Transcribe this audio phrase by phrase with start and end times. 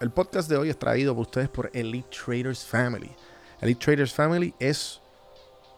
[0.00, 3.10] El podcast de hoy es traído por ustedes por Elite Traders Family.
[3.60, 5.00] Elite Traders Family es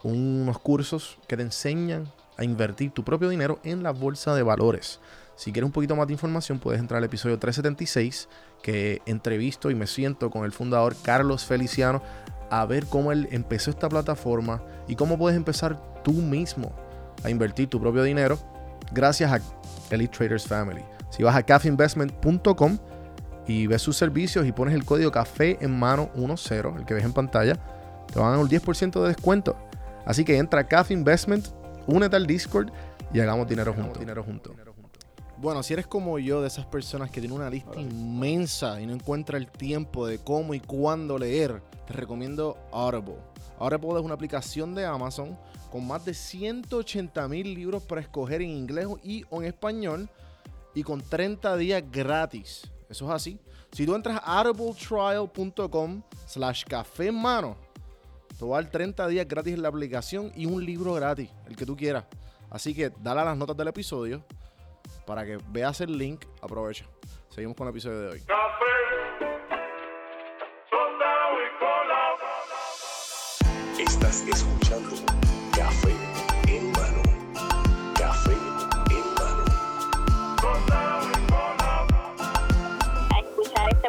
[0.03, 4.99] unos cursos que te enseñan a invertir tu propio dinero en la bolsa de valores.
[5.35, 8.29] Si quieres un poquito más de información, puedes entrar al episodio 376
[8.61, 12.03] que entrevisto y me siento con el fundador Carlos Feliciano
[12.51, 16.75] a ver cómo él empezó esta plataforma y cómo puedes empezar tú mismo
[17.23, 18.37] a invertir tu propio dinero
[18.91, 19.41] gracias a
[19.89, 20.83] Elite Traders Family.
[21.09, 22.77] Si vas a cafeinvestment.com
[23.47, 27.03] y ves sus servicios y pones el código café en mano 10, el que ves
[27.03, 27.55] en pantalla,
[28.11, 29.55] te van a dar un 10% de descuento.
[30.05, 31.47] Así que entra a Cafe Investment,
[31.87, 32.71] únete al Discord
[33.13, 33.99] y hagamos dinero juntos.
[33.99, 34.53] Dinero juntos.
[35.37, 38.93] Bueno, si eres como yo, de esas personas que tienen una lista inmensa y no
[38.93, 43.15] encuentra el tiempo de cómo y cuándo leer, te recomiendo Audible.
[43.57, 45.35] Audible es una aplicación de Amazon
[45.71, 50.09] con más de 180 mil libros para escoger en inglés y o en español
[50.75, 52.69] y con 30 días gratis.
[52.91, 53.39] Eso es así.
[53.71, 57.55] Si tú entras a audibletrial.com slash café en mano,
[58.37, 61.55] te va a dar 30 días gratis en la aplicación y un libro gratis, el
[61.55, 62.03] que tú quieras.
[62.49, 64.25] Así que dale a las notas del episodio
[65.05, 66.25] para que veas el link.
[66.41, 66.85] Aprovecha.
[67.29, 68.23] Seguimos con el episodio de hoy.
[73.79, 74.60] Estás escuchando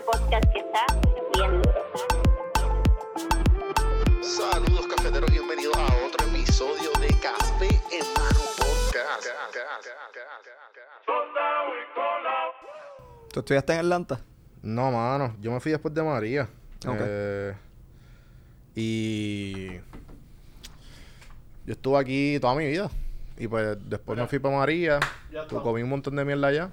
[0.03, 0.87] este podcast que está
[1.35, 1.63] bien.
[4.23, 9.29] Saludos cafeteros, bienvenidos a otro episodio de Café en mano podcast.
[13.33, 14.21] ¿Tú estudiaste en Atlanta?
[14.63, 15.37] No, mano.
[15.41, 16.49] Yo me fui después de María.
[16.87, 16.99] Ok.
[17.01, 17.55] Eh,
[18.75, 19.73] y
[21.67, 22.91] yo estuve aquí toda mi vida.
[23.39, 25.01] Y pues después me fui para María.
[25.49, 26.71] Tú comí un montón de mierda allá.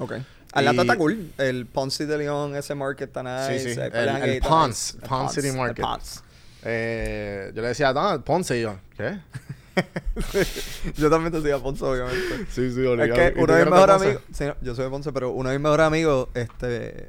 [0.00, 0.14] Ok.
[0.54, 1.32] Atlanta está cool.
[1.38, 3.58] El Ponce de León, ese market está nice.
[3.68, 3.80] Sí, sí.
[3.80, 4.96] El- el está Ponce.
[4.96, 5.84] El Ponce City el Market.
[5.84, 6.20] Ponce.
[6.62, 8.76] Eh, yo le decía, ah, Ponce y yo.
[8.96, 9.18] ¿Qué?
[10.96, 12.46] yo también te decía Ponce, obviamente.
[12.50, 13.14] Sí, sí, Es obligado.
[13.14, 14.06] que ¿Y tú uno de mis mejores Ponce?
[14.06, 17.08] amigos, sí, no, yo soy de Ponce, pero uno de mis mejores amigos este,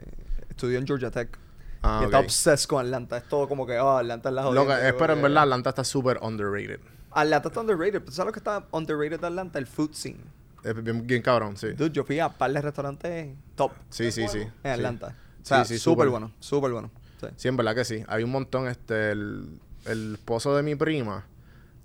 [0.49, 1.37] estudió en Georgia Tech.
[1.83, 2.25] Ah, y está ok.
[2.25, 3.17] obsessed con Atlanta.
[3.17, 4.87] Es todo como que, oh, Atlanta es la jodida.
[4.89, 6.79] es, pero en verdad Atlanta está súper underrated.
[7.11, 8.01] Atlanta está underrated.
[8.01, 9.59] ¿Tú ¿Sabes lo que está underrated de Atlanta?
[9.59, 10.17] El food scene.
[10.65, 11.67] Es bien, bien cabrón, sí.
[11.73, 14.39] Dude, yo fui a par de restaurantes top Sí, sí, sí.
[14.63, 15.09] en Atlanta.
[15.09, 15.15] Sí.
[15.41, 16.89] O sea, Sí, sí, súper bueno, súper bueno.
[17.21, 17.27] Sí.
[17.37, 18.03] Sí, en verdad que sí.
[18.07, 18.67] Hay un montón.
[18.67, 21.25] Este, el, el esposo de mi prima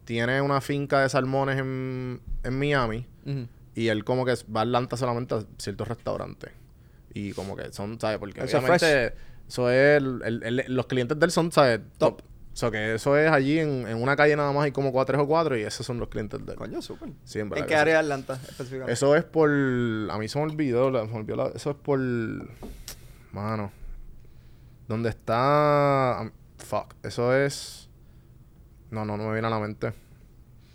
[0.05, 3.07] tiene una finca de salmones en, en Miami.
[3.75, 6.51] Y él como que va a Atlanta solamente a ciertos restaurantes.
[7.15, 8.19] Y como que son, ¿sabes?
[8.19, 9.15] Porque Eso es obviamente
[9.49, 9.99] eso es...
[10.03, 11.81] el- el- el- los clientes de él son, ¿sabes?
[11.99, 12.19] Top.
[12.19, 12.23] Top.
[12.53, 15.15] O sea, que eso es allí en, en una calle nada más hay como cuatro,
[15.15, 16.59] tres o cuatro y esos son los clientes de él.
[16.59, 17.11] Coño, súper.
[17.25, 18.93] Sí, en verdad ¿En que qué área de Atlanta específicamente?
[18.93, 19.49] Eso es por...
[19.51, 21.99] A mí se me olvidó, la- se me olvidó la- eso es por...
[23.33, 23.73] Mano.
[24.89, 26.19] Donde está...
[26.19, 26.95] am- Fuck.
[27.03, 27.89] Eso es...
[28.91, 29.93] No, no, no me viene a la mente.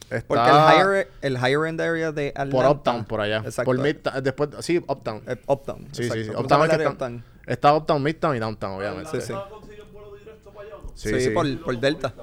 [0.10, 2.56] Está Porque el higher, el higher end area de Atlanta.
[2.56, 3.38] por Uptown, por allá.
[3.40, 3.66] Exacto.
[3.66, 4.24] Por Midtown.
[4.24, 4.50] Después...
[4.62, 5.22] Sí, Uptown.
[5.28, 5.88] Eh, Uptown.
[5.92, 6.14] Sí, exacto.
[6.16, 6.28] sí, sí.
[6.32, 7.24] ¿Cómo se Uptown es que Uptown?
[7.46, 9.22] está Uptown, Midtown y Downtown, obviamente.
[9.22, 9.34] Sí, sí.
[9.50, 10.85] consiguen vuelo directo para allá o no?
[10.96, 11.30] Sí, Sí, sí.
[11.30, 12.14] Por, por Delta.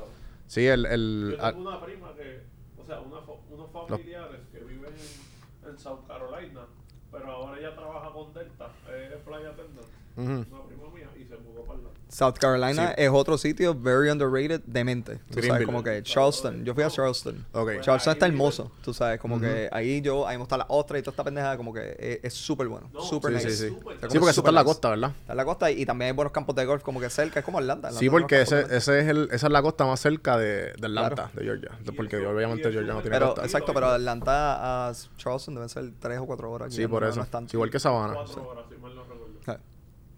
[0.47, 0.83] Sí, el...
[0.83, 2.43] Yo el ah, tengo una prima que,
[2.77, 6.66] o sea, una unos familiares que viven en, en South Carolina,
[7.11, 10.55] pero ahora ella trabaja con Delta, es flight attendant, ujú.
[10.55, 12.00] una prima mía, y se mudó para Atlanta.
[12.12, 12.95] South Carolina Sí.
[12.99, 15.19] es otro sitio very underrated demente.
[15.31, 16.62] Tú sabes, como que Charleston.
[16.62, 17.45] Yo fui a Charleston.
[17.53, 17.81] Ok.
[17.81, 18.71] Charleston está hermoso.
[18.84, 21.73] Tú sabes, como que ahí yo, ahí está la ostra y toda esta pendeja, como
[21.73, 22.91] que es- es súper bueno.
[22.93, 23.56] No, Súper Sí, nice.
[23.56, 23.77] sí, sí.
[23.83, 25.12] Porque eso está en la costa, ¿verdad?
[25.21, 27.39] Está en la costa y, y también hay buenos campos de golf como que cerca.
[27.41, 27.89] Es como Atlanta.
[27.89, 30.87] Atlanta Sí, porque ese, ese es el, esa es la costa más cerca de, de
[30.87, 31.31] Atlanta, Claro.
[31.34, 31.71] de Georgia.
[31.97, 33.44] Porque eso- obviamente Georgia no tiene Pero, costa.
[33.44, 36.75] exacto, pero Atlanta a Charleston deben ser tres o cuatro horas.
[36.75, 37.27] Sí, por no- eso.
[37.33, 38.12] no es igual que Sabana.
[38.19, 38.37] Horas, si
[38.77, 39.23] mal no recuerdo.
[39.47, 39.56] Ah,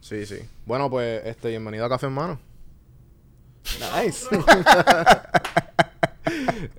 [0.04, 0.36] Sí, sí.
[0.66, 2.38] Bueno, pues, este, bienvenido a Café en Mano.
[4.02, 4.26] Nice.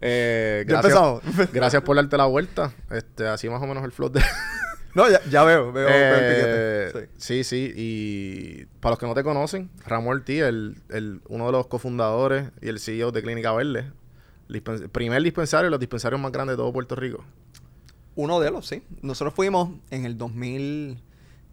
[0.02, 1.52] Eh, Ya gracias, empezamos.
[1.54, 2.74] gracias por darte la vuelta.
[2.92, 4.22] Este, así más o menos el flow de...
[4.96, 7.44] no, ya, ya veo, veo, veo el Eh, sí, Sí.
[7.44, 7.74] sí.
[7.76, 12.50] Y para los que no te conocen, Ramón Ortiz, el, el, uno de los cofundadores
[12.62, 13.92] y el CEO de Clínica Verde.
[14.92, 17.24] Primer dispensario, los dispensarios más grandes de todo Puerto Rico.
[18.16, 18.84] Uno de los, sí.
[19.02, 20.18] Nosotros fuimos en el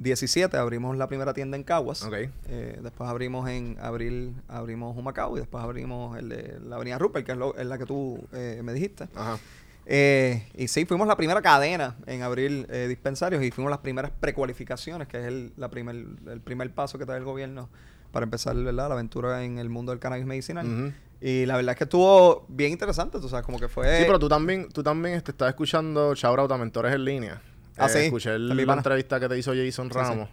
[0.02, 2.02] 2017, abrimos la primera tienda en Caguas.
[2.02, 2.14] Ok.
[2.48, 7.24] Eh, después abrimos en abril, abrimos Humacao y después abrimos el de la avenida Rupert,
[7.24, 9.08] que es, lo- es la que tú eh, me dijiste.
[9.14, 9.38] Ajá.
[9.86, 14.12] Eh, y sí, fuimos la primera cadena en abrir eh, dispensarios y fuimos las primeras
[14.20, 15.96] precualificaciones, que es el, la primer,
[16.30, 17.68] el primer paso que trae el gobierno
[18.12, 18.88] para empezar ¿verdad?
[18.88, 20.94] la aventura en el mundo del cannabis medicinal.
[21.20, 23.98] Y la verdad es que estuvo bien interesante, tú sabes, como que fue...
[23.98, 27.40] Sí, pero tú también, tú también este, estás escuchando Shout Out a Mentores en Línea.
[27.76, 27.98] Ah, Eh, sí.
[28.00, 30.28] Escuché el- la entrevista que te hizo Jason Sí, Ramos.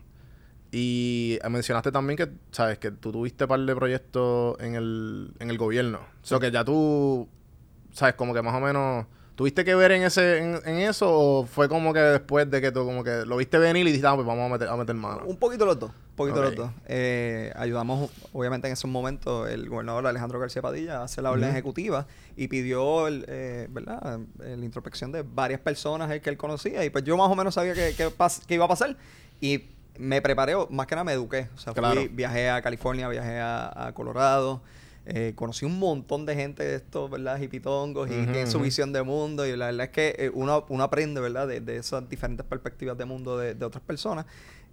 [0.72, 2.78] Y mencionaste también que, ¿sabes?
[2.78, 6.00] Que tú tuviste par de proyectos en el, en el gobierno.
[6.22, 7.28] O sea, que ya tú,
[7.92, 8.16] ¿sabes?
[8.16, 9.06] Como que más o menos...
[9.36, 12.74] ¿Tuviste que ver en ese en, en eso o fue como que después de que
[12.74, 14.94] tú como que lo viste venir y dijiste, ah, pues vamos a meter, a meter
[14.96, 15.22] mano?
[15.26, 16.46] Un poquito los dos, poquito Ok.
[16.46, 16.72] los dos.
[16.88, 21.50] Eh, ayudamos, obviamente, en esos momentos el gobernador Alejandro García Padilla a hacer la orden
[21.50, 22.06] ejecutiva
[22.36, 24.20] y pidió, el, eh, ¿verdad?
[24.44, 27.56] Eh, la introspección de varias personas que él conocía y pues yo más o menos
[27.56, 28.96] sabía que, que pas- que iba a pasar
[29.42, 29.64] y
[29.98, 31.50] me preparé, más que nada me eduqué.
[31.56, 32.02] O sea, fui- Claro.
[32.12, 34.62] viajé a California, viajé a, a Colorado.
[35.12, 37.40] eh, conocí un montón de gente de estos, ¿verdad?
[37.40, 38.66] Hipitongos y Ujú, tienen su ujú.
[38.66, 39.44] visión de mundo.
[39.48, 41.48] Y la verdad es que eh, uno, uno aprende, ¿verdad?
[41.48, 44.28] De, de esas diferentes perspectivas de mundo de, de otras personas.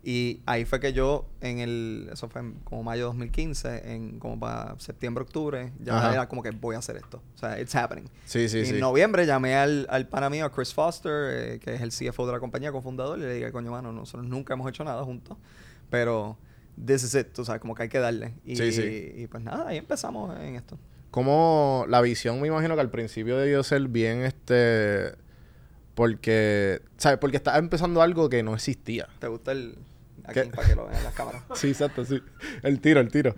[0.08, 4.20] Y ahí fue que yo, en el, eso fue en como mayo de 2015, en
[4.20, 6.12] como para septiembre, octubre, ya Ajá.
[6.12, 7.20] era como que voy a hacer esto.
[7.34, 8.04] O sea, it's happening.
[8.24, 8.74] Sí, sí, y sí.
[8.74, 12.24] en noviembre llamé al, al pana mío, a Chris Foster, eh, que es el CFO
[12.24, 15.36] de la compañía, cofundador, y le dije, coño, mano, nosotros nunca hemos hecho nada juntos,
[15.90, 16.38] pero
[16.86, 18.34] this is it, tú sabes, como que hay que darle.
[18.44, 19.12] Y, Sí, sí.
[19.12, 20.78] y pues nada, ahí empezamos en esto.
[21.10, 25.14] Como la visión, me imagino que al principio debió ser bien, este...
[25.96, 27.18] Porque, ¿sabes?
[27.18, 29.08] Porque estaba empezando algo que no existía.
[29.18, 29.76] ¿Te gusta el...
[30.32, 30.40] ¿Qué?
[30.40, 31.42] Aquí para que lo vean las cámaras.
[31.54, 32.20] Sí, exacto, sí.
[32.62, 33.34] El tiro, el tiro.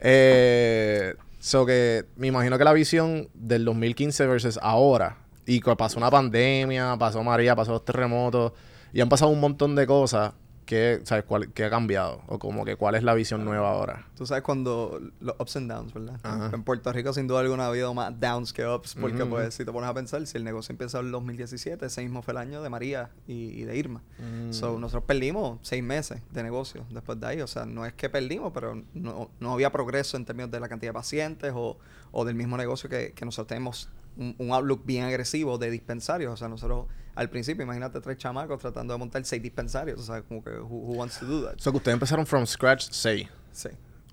[0.00, 6.10] eh, so que me imagino que la visión del 2015 versus ahora, y pasó una
[6.10, 8.52] pandemia, pasó María, pasó los terremotos,
[8.92, 10.32] y han pasado un montón de cosas,
[10.64, 11.24] que, ¿sabes?
[11.24, 12.22] ¿Cuál, ¿Qué ha cambiado?
[12.26, 14.06] O como que cuál es la visión nueva ahora.
[14.16, 16.18] Tú sabes cuando los ups and downs, ¿verdad?
[16.22, 16.50] Ajá.
[16.52, 19.54] En Puerto Rico sin duda alguna ha habido más downs que ups, porque Ujú, pues
[19.54, 22.32] si te pones a pensar, si el negocio empezó en el 2017, ese mismo fue
[22.32, 24.02] el año de María y, y de Irma.
[24.18, 24.52] Mm.
[24.52, 27.40] So, nosotros perdimos seis meses de negocio después de ahí.
[27.40, 30.68] O sea, no es que perdimos, pero no, no había progreso en términos de la
[30.68, 31.78] cantidad de pacientes o,
[32.12, 36.32] o del mismo negocio que, que nosotros tenemos un, un outlook bien agresivo de dispensarios.
[36.32, 40.00] O sea, nosotros al principio, imagínate tres chamacos tratando de montar seis dispensarios.
[40.00, 41.58] O sea, como que, who, who wants to do that?
[41.58, 43.28] So que ustedes empezaron from scratch 6.
[43.52, 43.68] Sí,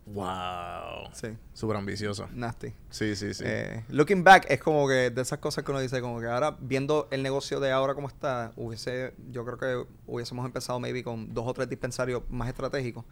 [0.05, 1.09] Wow.
[1.13, 2.27] sí, Súper ambicioso.
[2.33, 2.73] nasty.
[2.91, 3.43] Sí, sí, sí.
[3.45, 6.57] Eh, looking back es como que de esas cosas que uno dice, como que ahora
[6.59, 11.33] viendo el negocio de ahora como está, hubiese, yo creo que hubiésemos empezado maybe con
[11.33, 13.05] dos o tres dispensarios más estratégicos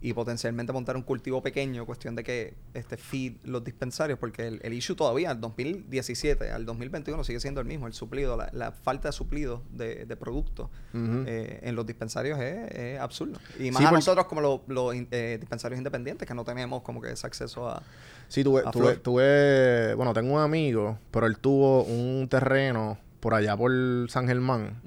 [0.00, 4.60] y potencialmente montar un cultivo pequeño, cuestión de que este feed los dispensarios, porque el,
[4.62, 8.72] el issue todavía, al 2017 al 2021 sigue siendo el mismo, el suplido, la, la
[8.72, 13.38] falta de suplido de, de productos eh, en los dispensarios es, es absurdo.
[13.58, 17.12] Y más Sí, a nosotros como los, eh, dispensarios independientes que no tenemos como que
[17.12, 17.82] ese acceso a...
[18.28, 23.56] Sí, tuve, tuve, tuve, bueno, tengo un amigo, pero él tuvo un terreno por allá
[23.56, 23.72] por
[24.08, 24.80] San Germán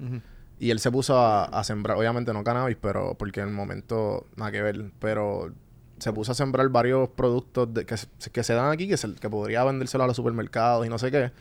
[0.60, 4.28] y él se puso a, a sembrar, obviamente no cannabis, pero porque en el momento
[4.36, 5.52] nada que ver, pero
[5.98, 9.14] se puso a sembrar varios productos de- que, se- que se dan aquí, que, se-
[9.16, 11.32] que podría vendérselo a los supermercados y no sé qué,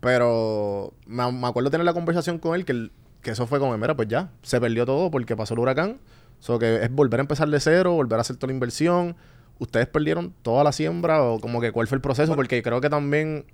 [0.00, 2.92] pero me, me acuerdo tener la conversación con él que, él-
[3.22, 5.98] que eso fue como, mira, pues ya, se perdió todo porque pasó el huracán,
[6.40, 9.16] so que es volver a empezar de cero, volver a hacer toda la inversión.
[9.58, 12.36] ¿Ustedes perdieron toda la siembra o como que cuál fue el proceso?
[12.36, 13.44] Porque creo que también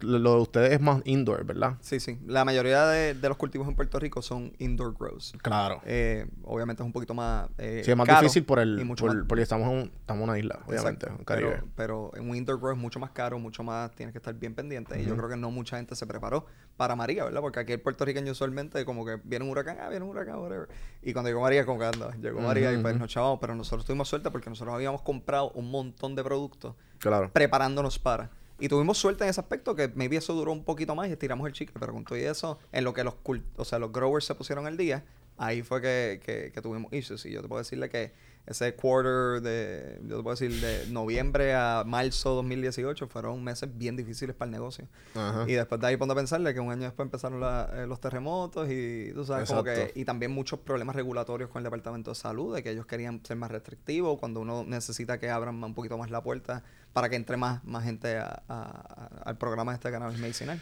[0.00, 1.76] lo de ustedes es más indoor, ¿verdad?
[1.80, 2.18] Sí, sí.
[2.26, 5.32] La mayoría de, de los cultivos en Puerto Rico son indoor grows.
[5.42, 5.80] Claro.
[5.84, 7.48] Eh, obviamente es un poquito más.
[7.58, 9.92] eh, sí, es más caro difícil por el, mucho por- más- porque estamos en, un-
[10.00, 11.16] estamos en una isla, obviamente, Exacto.
[11.18, 11.62] un Caribe.
[11.76, 13.90] Pero, en un indoor grow es mucho más caro, mucho más.
[13.92, 15.00] Tienes que estar bien pendiente.
[15.00, 16.46] Y yo creo que no mucha gente se preparó
[16.76, 17.40] para María, ¿verdad?
[17.40, 20.68] Porque aquí el puertorriqueño usualmente, como que viene un huracán, ah, viene un huracán, whatever.
[21.02, 23.38] Y cuando llegó María, como que anda, llegó María y pues nos chavamos.
[23.40, 27.30] Pero nosotros tuvimos suerte porque nosotros habíamos comprado un montón de productos Claro.
[27.32, 28.30] preparándonos para.
[28.60, 31.46] Y tuvimos suerte en ese aspecto que maybe eso duró un poquito más y estiramos
[31.46, 33.14] el chicle, pero con todo eso, en lo que los
[33.56, 35.04] o sea, los growers se pusieron al día,
[35.38, 37.24] ahí fue que, que, que tuvimos issues.
[37.24, 38.12] Y yo te puedo decirle que
[38.46, 43.96] ese quarter de, yo te puedo decir, de noviembre a marzo 2018 fueron meses bien
[43.96, 44.88] difíciles para el negocio.
[45.14, 45.44] Ajá.
[45.46, 48.00] Y después de ahí ponte a pensarle que un año después empezaron la- eh, los
[48.00, 52.14] terremotos y tú sabes como que y también muchos problemas regulatorios con el departamento de
[52.16, 55.96] salud de que ellos querían ser más restrictivos cuando uno necesita que abran un poquito
[55.96, 59.92] más la puerta para que entre más, más gente a- a- a- al programa este
[59.92, 60.60] cannabis medicinal.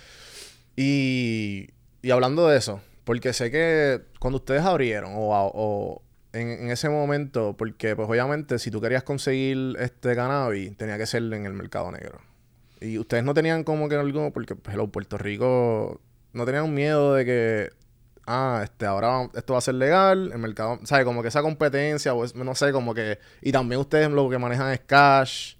[0.76, 1.70] Y,
[2.02, 6.02] y hablando de eso, porque sé que cuando ustedes abrieron o
[6.40, 11.06] en, en ese momento, porque pues obviamente si tú querías conseguir este cannabis, tenía que
[11.06, 12.20] ser en el mercado negro.
[12.80, 16.00] Y ustedes no tenían como que algo, porque pues, hello, Puerto Rico
[16.32, 17.70] no tenían miedo de que,
[18.26, 21.04] ah, este, ahora esto va a ser legal, el mercado, ¿sabes?
[21.04, 24.38] Como que esa competencia, o es- no sé, como que, y también ustedes lo que
[24.38, 25.54] manejan es cash,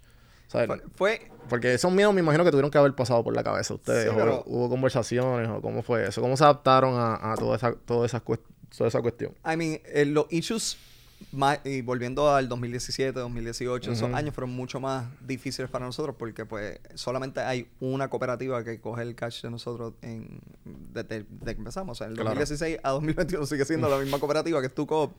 [0.47, 0.69] ¿sabes?
[0.69, 3.73] Fue, fue- Porque esos miedos me imagino que tuvieron que haber pasado por la cabeza
[3.73, 4.03] de ustedes.
[4.05, 6.21] Sí, o pero- hubo conversaciones o cómo fue eso.
[6.21, 8.43] ¿Cómo se adaptaron a, a toda, esa, toda, esa, cuest-
[8.77, 9.33] toda esa cuestión?
[9.45, 10.77] I mean, eh, los issues
[11.33, 16.47] más, y volviendo al 2017, 2018, esos años fueron mucho más difíciles para nosotros porque
[16.47, 21.59] pues solamente hay una cooperativa que coge el cash de nosotros en, desde, desde que
[21.59, 21.97] empezamos.
[21.97, 22.31] O sea, el Claro.
[22.31, 25.13] 2016 a 2021 sigue siendo la misma cooperativa que es tu coop.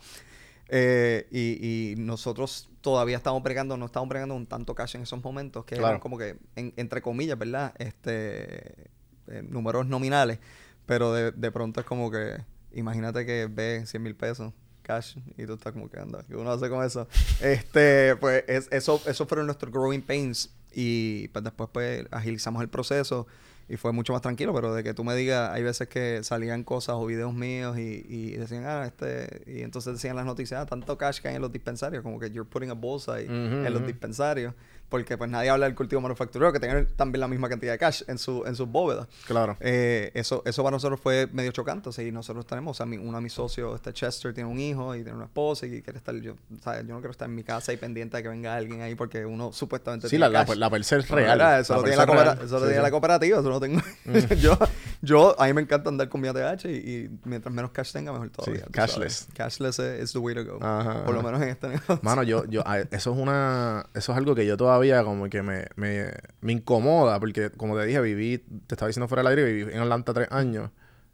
[0.72, 5.22] Eh, y, y nosotros todavía estamos bregando, no estamos bregando un tanto cash en esos
[5.24, 5.90] momentos, que Claro.
[5.90, 7.74] eran como que, en- entre comillas, ¿verdad?
[7.80, 8.86] Este,
[9.28, 10.38] eh, números nominales,
[10.86, 12.38] pero de, de pronto es como que,
[12.74, 16.52] imagínate que ves 100 mil pesos cash y tú estás como que anda, ¿qué uno
[16.52, 17.08] hace con eso?
[17.42, 22.70] Este, pues es- eso, eso fueron nuestros growing pains y pues después pues agilizamos el
[22.70, 23.28] proceso
[23.68, 26.64] y fue mucho más tranquilo, pero de que tú me digas, hay veces que salían
[26.64, 30.66] cosas o videos míos y, y decían, ah, este, y entonces decían las noticias, ah,
[30.66, 33.72] tanto cash que hay en los dispensarios, como que you're putting a bullseye Ujú, en
[33.74, 34.56] los dispensarios,
[34.90, 38.02] porque pues nadie habla del cultivo manufacturero, que tengan también la misma cantidad de cash
[38.08, 39.08] en, su, en sus bóvedas.
[39.28, 39.56] Claro.
[39.60, 41.90] Eh, eso, eso para nosotros fue medio chocante.
[41.90, 44.50] O sea, y nosotros tenemos, o sea, mi, uno de mis socios, este Chester, tiene
[44.50, 46.82] un hijo y tiene una esposa y quiere estar, yo, ¿sabes?
[46.88, 49.26] yo no quiero estar en mi casa y pendiente de que venga alguien ahí porque
[49.26, 50.58] uno supuestamente Sí, tiene la, la, cash.
[50.58, 51.38] la perse es No, real.
[51.38, 51.60] ¿verdad?
[51.60, 52.82] Eso La lo tiene, la, coopera- eso lo Sí, tiene sí.
[52.82, 53.82] la cooperativa, eso lo tengo.
[54.42, 54.58] yo,
[55.02, 58.12] yo, a mí me encanta andar con mi ATH y, y mientras menos cash tenga,
[58.12, 58.64] mejor todavía.
[58.66, 59.14] tú cashless.
[59.14, 59.28] sabes.
[59.36, 60.58] Cashless es is the way to go.
[60.66, 62.00] Ajá, Por lo menos en este negocio.
[62.02, 65.66] Mano, yo, yo, eso es una, eso es algo que yo todavía como que me,
[65.76, 69.74] me, me incomoda, porque como te dije, viví, te estaba diciendo fuera del aire, viví
[69.74, 70.70] en Atlanta tres años.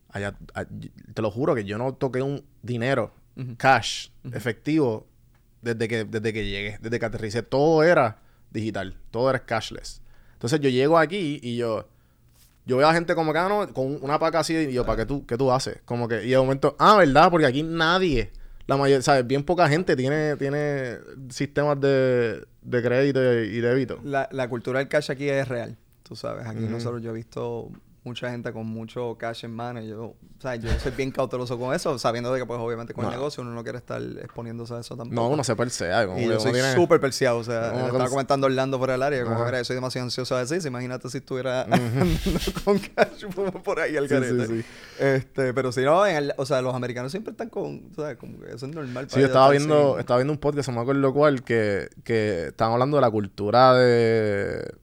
[0.09, 3.13] Allá, a- te lo juro que yo no toqué un dinero,
[3.57, 5.07] cash, efectivo,
[5.61, 7.43] desde que, desde que llegué, desde que aterricé.
[7.43, 8.19] Todo era
[8.51, 10.01] digital, todo era cashless.
[10.33, 11.87] Entonces yo llego aquí y yo,
[12.65, 14.97] yo veo a gente como que, ah, no, con una paca así, y yo, ¿para
[14.99, 15.79] qué tú, qué tú haces?
[15.85, 17.29] Como que, y de momento, ah, ¿verdad?
[17.29, 18.31] Porque aquí nadie,
[18.67, 19.25] la mayoría, ¿sabes?
[19.27, 20.97] Bien poca gente tiene, tiene
[21.29, 23.99] sistemas de, de crédito y débito.
[24.03, 26.47] La, la cultura del cash aquí es real, tú sabes.
[26.47, 27.69] Aquí nosotros, yo he visto
[28.05, 31.57] mucha gente con mucho cash en mano y yo, o sea, yo soy bien cauteloso
[31.59, 33.09] con eso, sabiendo de que pues obviamente con No.
[33.09, 35.15] el negocio uno no quiere estar exponiéndose a eso tampoco.
[35.15, 36.05] No, uno se persea.
[36.05, 39.01] Como y yo soy tiene- súper perseado, o sea, le estaba comentando Orlando por el
[39.01, 41.83] área, como mira, yo soy demasiado ansioso a decir, imagínate si estuviera andando
[42.63, 43.25] con cash
[43.63, 44.65] por- ahí al Sí, sí, sí.
[44.99, 48.15] Este, pero si no, en el- o sea, los americanos siempre están con, o sea,
[48.17, 49.07] como que eso es normal.
[49.09, 52.47] Sí, yo estaba viendo, sin- estaba viendo un podcast, no me acuerdo cuál, que, que
[52.49, 54.75] estaban hablando de la cultura de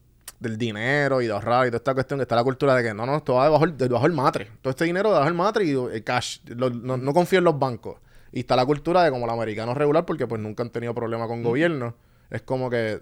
[0.42, 2.92] del dinero y de ahorrar y toda esta cuestión, que está la cultura de que
[2.94, 4.50] no, no, esto va debajo, debajo del matre.
[4.60, 6.38] Todo este dinero debajo del matre y el cash.
[6.46, 7.96] Lo- no, no confío en los bancos.
[8.32, 11.26] Y está la cultura de como el americano regular, porque pues nunca han tenido problema
[11.26, 11.94] con gobierno.
[12.30, 13.00] Es como que,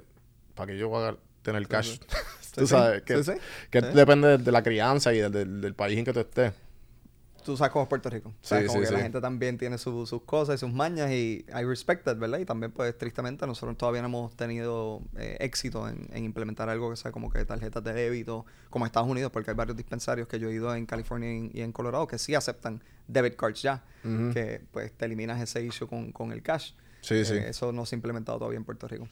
[0.54, 1.99] ¿para que yo voy a tener cash?
[2.54, 3.32] tú Sí, sabes, sí, que, sí,
[3.94, 6.52] depende de, de la crianza y del- del país en que tú estés.
[7.42, 8.32] Tú sabes cómo es Puerto Rico.
[8.42, 9.02] Sabes Sí, como sí, que la sí.
[9.04, 12.38] gente también tiene su- sus cosas y sus mañas y I respect that, ¿verdad?
[12.38, 16.90] Y también, pues, tristemente, nosotros todavía no hemos tenido eh, éxito en, en implementar algo
[16.90, 20.38] que sea como que tarjetas de débito, como Estados Unidos, porque hay varios dispensarios que
[20.38, 23.82] yo he ido en California y, y en Colorado que sí aceptan debit cards ya,
[24.32, 26.73] que pues te eliminas ese issue con, con el cash.
[27.00, 27.35] Sí, sí.
[27.35, 29.09] Eh, Eso no se ha implementado todavía en Puerto Rico.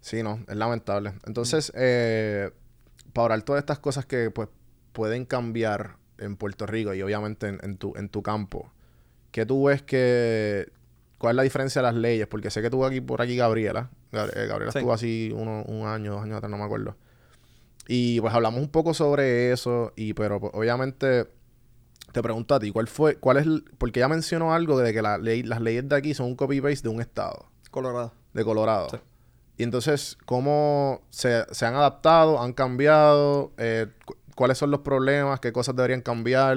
[0.00, 1.12] Sí, no, es lamentable.
[1.26, 2.50] Entonces, eh,
[3.12, 4.48] para hablar todas estas cosas que pues
[4.92, 8.70] pueden cambiar en Puerto Rico y obviamente en, en tu, en tu campo,
[9.30, 10.70] ¿qué tú ves que...
[11.18, 12.26] ¿Cuál es la diferencia de las leyes?
[12.26, 13.90] Porque sé que tuvo aquí por aquí Gabriela.
[14.10, 14.78] Gabri- eh, Gabriela Sí.
[14.78, 16.96] estuvo así uno, un año, dos años atrás, no me acuerdo.
[17.86, 21.26] Y pues hablamos un poco sobre eso, y pero pues, obviamente
[22.12, 25.02] te pregunto a ti, ¿cuál fue, cuál es, el- porque ella mencionó algo de que
[25.02, 28.12] la ley, las leyes de aquí son un copy-paste de un estado Colorado.
[28.32, 28.88] de Colorado.
[28.90, 28.96] Sí.
[29.58, 32.40] Y entonces, ¿cómo se, se han adaptado?
[32.40, 33.52] ¿Han cambiado?
[33.58, 33.88] Eh,
[34.40, 35.38] ¿Cuáles son los problemas?
[35.38, 36.56] ¿Qué cosas deberían cambiar?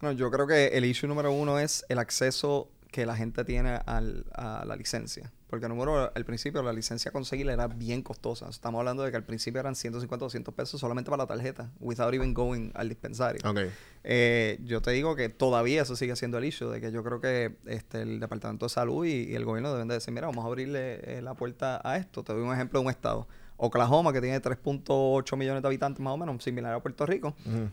[0.00, 3.78] Bueno, yo creo que el issue número uno es el acceso que la gente tiene
[3.84, 5.30] al- a la licencia.
[5.50, 8.48] Porque número, al principio la licencia conseguirla era bien costosa.
[8.48, 11.70] Estamos hablando de que al principio eran 150 o 200 pesos solamente para la tarjeta,
[11.78, 13.38] without even going al dispensario.
[13.46, 13.58] Ok.
[14.02, 17.20] Eh, yo te digo que todavía eso sigue siendo el issue, de que yo creo
[17.20, 20.42] que este, el Departamento de Salud y, y el gobierno deben de decir, mira, vamos
[20.42, 22.24] a abrirle eh, la puerta a esto.
[22.24, 23.28] Te doy un ejemplo de un estado.
[23.56, 27.70] Oklahoma, que tiene 3.8 millones de habitantes más o menos, similar a Puerto Rico, Ujú.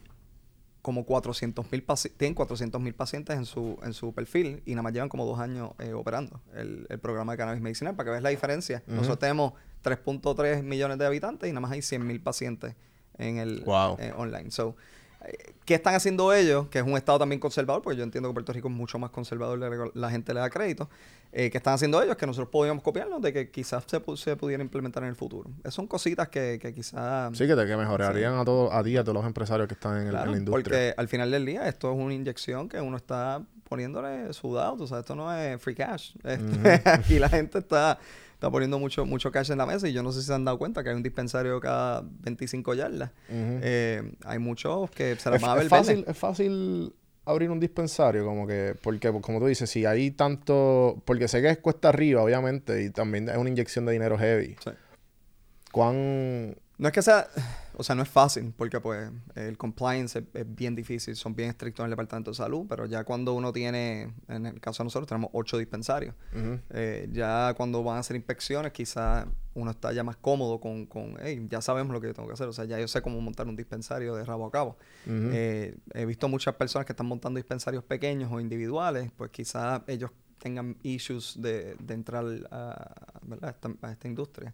[0.82, 1.86] como 400 mil
[2.18, 5.40] tienen 400 mil pacientes en su, en su perfil y nada más llevan como dos
[5.40, 8.84] años eh, operando el, el programa de cannabis medicinal para que veas la diferencia.
[8.88, 12.76] Nosotros tenemos 3.3 millones de habitantes y nada más hay 100 mil pacientes
[13.18, 13.98] en el Wow.
[14.00, 14.50] eh, online.
[14.52, 14.76] So,
[15.66, 16.68] ¿Qué están haciendo ellos?
[16.70, 19.12] Que es un estado también conservador, porque yo entiendo que Puerto Rico es mucho más
[19.12, 20.90] conservador, la gente le da crédito.
[21.34, 22.18] Eh, ¿Qué están haciendo ellos?
[22.18, 25.50] Que nosotros podíamos copiarnos de que quizás se, se pudiera implementar en el futuro.
[25.60, 27.38] Esas son cositas que, que quizás...
[27.38, 29.76] Sí, que, te, que mejorarían a, todos a ti y a todos los empresarios que
[29.76, 30.52] están en, el- en la industria.
[30.52, 34.88] porque al final del día esto es una inyección que uno está poniéndole sudado, tú
[34.88, 36.16] sabes, esto no es free cash.
[36.24, 37.98] Este, Aquí la gente está,
[38.42, 40.44] está poniendo mucho, mucho cash en la mesa y yo no sé si se han
[40.44, 43.12] dado cuenta que hay un dispensario cada 25 yardas.
[43.30, 47.60] Eh, hay muchos que se las van a ver es fácil, es fácil abrir un
[47.60, 51.90] dispensario, como que, porque como tú dices, si hay tanto, porque sé que es cuesta
[51.90, 54.56] arriba, obviamente, y también es una inyección de dinero heavy.
[54.64, 54.72] Sí.
[55.72, 57.28] ¿Cuán No es que sea,
[57.82, 61.50] o sea, no es fácil porque pues el compliance es, es bien difícil, son bien
[61.50, 64.86] estrictos en el Departamento de Salud, pero ya cuando uno tiene, en el caso de
[64.86, 66.14] nosotros, tenemos ocho dispensarios.
[66.70, 71.18] Eh, ya cuando van a hacer inspecciones, quizás uno está ya más cómodo con, con
[71.20, 72.48] hey, ya sabemos lo que yo tengo que hacer.
[72.48, 74.78] O sea, ya yo sé cómo montar un dispensario de rabo a cabo.
[75.08, 80.12] Eh, he visto muchas personas que están montando dispensarios pequeños o individuales, pues quizás ellos
[80.38, 82.94] tengan issues de, de entrar a,
[83.42, 84.54] a esta, a esta industria.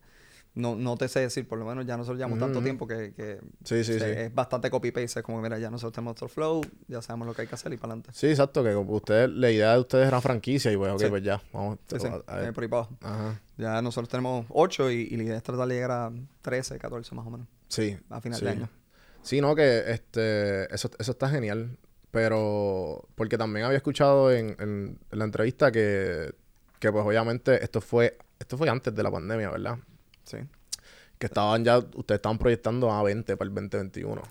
[0.57, 3.39] No, no te sé decir, por lo menos ya nosotros llevamos tanto tiempo que, que
[3.63, 4.13] Sí, sí, o sea, sí.
[4.21, 5.19] es bastante copy-paste.
[5.19, 7.71] Es como, mira, ya nosotros tenemos nuestro flow, ya sabemos lo que hay que hacer
[7.73, 8.09] y para adelante.
[8.13, 11.41] Sí, exacto, que ustedes, la idea de ustedes era franquicia y pues, ok, pues ya,
[11.53, 12.97] vamos a- a- eh, por ahí para abajo.
[13.01, 13.41] Ajá.
[13.57, 16.11] Ya nosotros tenemos 8 y, y la idea es tratar de llegar a
[16.41, 17.97] 13, 14 más o menos, Sí.
[18.09, 18.69] a final de año.
[19.21, 21.77] Sí, no, que este, eso, eso está genial.
[22.11, 26.33] Pero, porque también había escuchado en, en- en la entrevista que,
[26.79, 29.77] que, pues obviamente esto fue, esto fue antes de la pandemia, ¿verdad?
[30.27, 30.37] Sí.
[31.17, 34.21] Que estaban ya, ustedes estaban proyectando a 20 para el 2021.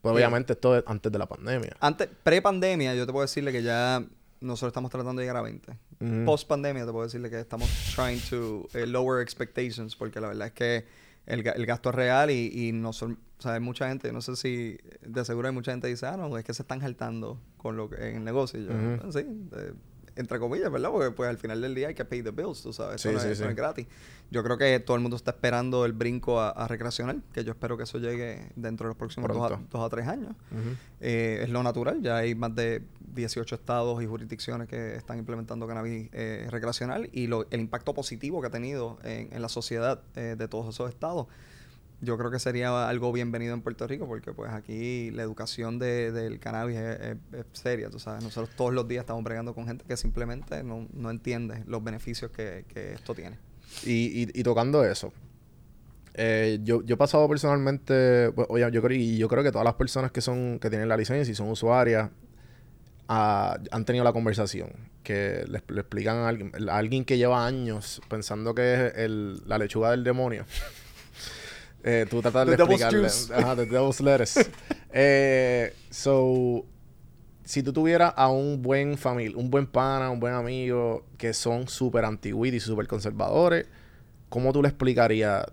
[0.00, 1.76] Pues obviamente esto es antes de la pandemia.
[1.78, 4.02] Antes, pre-pandemia, yo te puedo decirle que ya
[4.40, 5.70] nosotros estamos tratando de llegar a 20.
[6.00, 6.24] Ujú.
[6.24, 10.52] Post-pandemia, te puedo decirle que estamos trying to eh, lower expectations, porque la verdad es
[10.54, 10.84] que
[11.26, 14.20] el, el gasto es real y, y no son, o sea, hay mucha gente, no
[14.20, 16.80] sé si de seguro hay mucha gente que dice, ah, no, es que se están
[16.80, 18.58] jaltando con lo que, en el negocio.
[18.58, 19.02] Y yo, Ujú.
[19.04, 19.72] "Ah, sí, eh,
[20.16, 20.90] entre comillas, ¿verdad?
[20.90, 23.14] Porque pues al final del día hay que pay the bills, tú sabes, eso Sí,
[23.14, 23.50] no, es, sí, eso no sí.
[23.52, 23.86] es gratis.
[24.30, 27.52] Yo creo que todo el mundo está esperando el brinco a, a recreacional, que yo
[27.52, 29.68] espero que eso llegue dentro de los próximos dos a, Pronto.
[29.78, 30.34] dos a tres años.
[31.00, 32.00] Eh, es lo natural.
[32.02, 32.82] Ya hay más de
[33.14, 38.40] 18 estados y jurisdicciones que están implementando cannabis eh, recreacional y lo- el impacto positivo
[38.40, 41.26] que ha tenido en, en la sociedad eh, de todos esos estados.
[42.04, 46.10] Yo creo que sería algo bienvenido en Puerto Rico porque pues aquí la educación de-
[46.10, 47.16] del cannabis es,
[47.52, 48.24] seria, tú sabes.
[48.24, 52.32] Nosotros todos los días estamos bregando con gente que simplemente no, no entiende los beneficios
[52.32, 53.38] que, que esto tiene.
[53.86, 55.12] Y, y, y tocando eso,
[56.14, 59.64] eh, yo, yo he pasado personalmente, pues, oye, yo creo, y yo creo que todas
[59.64, 62.10] las personas que son, que tienen la licencia y son usuarias,
[63.08, 64.70] ah, han tenido la conversación.
[65.04, 69.42] Que le, le explican a alguien, a alguien que lleva años pensando que es el,
[69.46, 70.44] la lechuga del demonio.
[71.84, 73.08] Eh, tú tratas de explicarle.
[73.34, 74.50] Ajá, the devil's lettuce.
[74.94, 76.66] Eh, so,
[77.44, 81.66] si tú tuvieras a un buen familia, un buen pana, un buen amigo, que son
[81.66, 83.66] súper anti y súper conservadores,
[84.28, 85.46] ¿cómo tú le explicarías?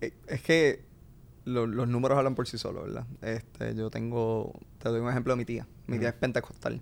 [0.00, 0.84] Eh, Es que
[1.44, 3.04] lo- los números hablan por sí solos, ¿verdad?
[3.22, 5.66] Este, yo tengo, te doy un ejemplo de mi tía.
[5.86, 6.80] Mi tía es pentecostal.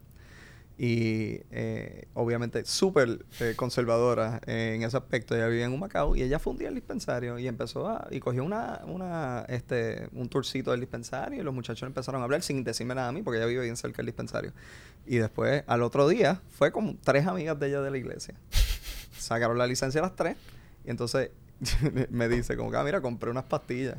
[0.80, 5.34] Y eh, obviamente súper eh, conservadora en ese aspecto.
[5.34, 8.06] Ella vivía en un Macao y ella fue un día al dispensario y empezó a...
[8.12, 12.42] Y cogió una, una, este, un tourcito del dispensario y los muchachos empezaron a hablar
[12.42, 14.52] sin decirme nada a mí porque ella vive bien cerca del dispensario.
[15.04, 18.34] Y después, al otro día, fue como tres amigas de ella de la iglesia.
[19.18, 20.36] Sacaron la licencia a las tres
[20.84, 21.32] y entonces
[22.10, 23.98] me dice como que, ah, mira, compré unas pastillas.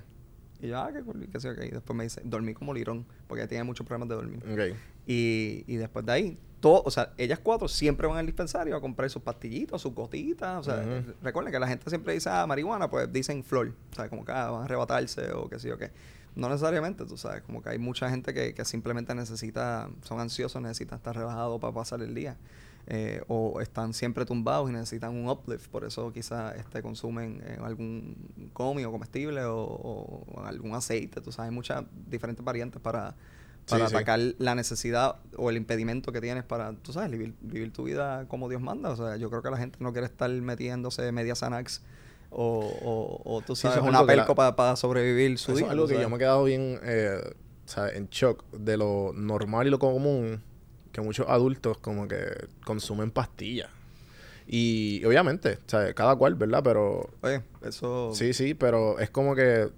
[0.62, 1.66] Y yo, ah, qué cool, qué sé qué.
[1.66, 4.44] Y después me dice, dormí como lirón, porque ella tiene muchos problemas de dormir.
[4.50, 4.78] Ok.
[5.08, 8.82] Y, y después de ahí, todo, o sea, ellas cuatro siempre van al dispensario a
[8.82, 10.58] comprar sus pastillitas, sus gotitas.
[10.60, 11.14] O sea, Ujú.
[11.22, 13.74] recuerden que la gente siempre dice, ah, marihuana, pues dicen flor.
[13.92, 15.92] O sea, como que ah, van a arrebatarse o qué sé yo qué.
[16.36, 20.62] No necesariamente, tú sabes, como que hay mucha gente que, que simplemente necesita, son ansiosos,
[20.62, 22.38] necesitan estar rebajados para pasar el día.
[22.92, 27.58] Eh, o están siempre tumbados y necesitan un uplift, por eso quizás este, consumen eh,
[27.62, 28.16] algún
[28.54, 33.16] comi o comestible o- o algún aceite, tú sabes, hay muchas diferentes variantes para,
[33.70, 33.96] para Sí, sí.
[33.96, 38.26] atacar la necesidad o el impedimento que tienes para, tú sabes, vivir, vivir tu vida
[38.28, 38.90] como Dios manda.
[38.90, 41.82] O sea, yo creo que la gente no quiere estar metiéndose media Xanax
[42.32, 45.66] o, o, o tú Sí, sabes, es una pelco para sobrevivir su Eso día.
[45.68, 46.10] es algo que yo sabes.
[46.12, 47.20] me he quedado bien eh,
[47.66, 50.42] o sea, en shock de lo normal y lo común
[50.92, 52.26] que muchos adultos como que
[52.66, 53.70] consumen pastillas.
[54.48, 56.62] Y obviamente, o sea, cada cual, ¿verdad?
[56.64, 58.12] Pero Oye, eso...
[58.16, 59.70] sí, sí, pero es como que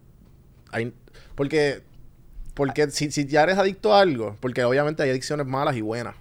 [0.72, 0.94] hay
[1.36, 1.82] porque
[2.54, 6.16] porque si, si ya eres adicto a algo, porque obviamente hay adicciones malas y buenas.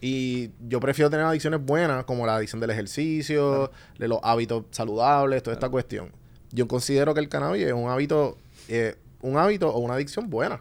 [0.00, 5.42] Y yo prefiero tener adicciones buenas, como la adicción del ejercicio, de los hábitos saludables,
[5.42, 6.10] toda esta cuestión.
[6.50, 8.36] Yo considero que el cannabis es un hábito,
[8.68, 10.60] eh, un hábito o una adicción buena.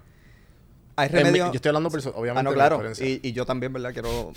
[0.95, 1.47] Hay remedios...
[1.47, 2.75] yo estoy hablando, obviamente, Ah, no, de mi claro.
[2.75, 3.08] experiencia.
[3.08, 3.93] Y, y yo también, ¿verdad?
[3.93, 4.34] Quiero,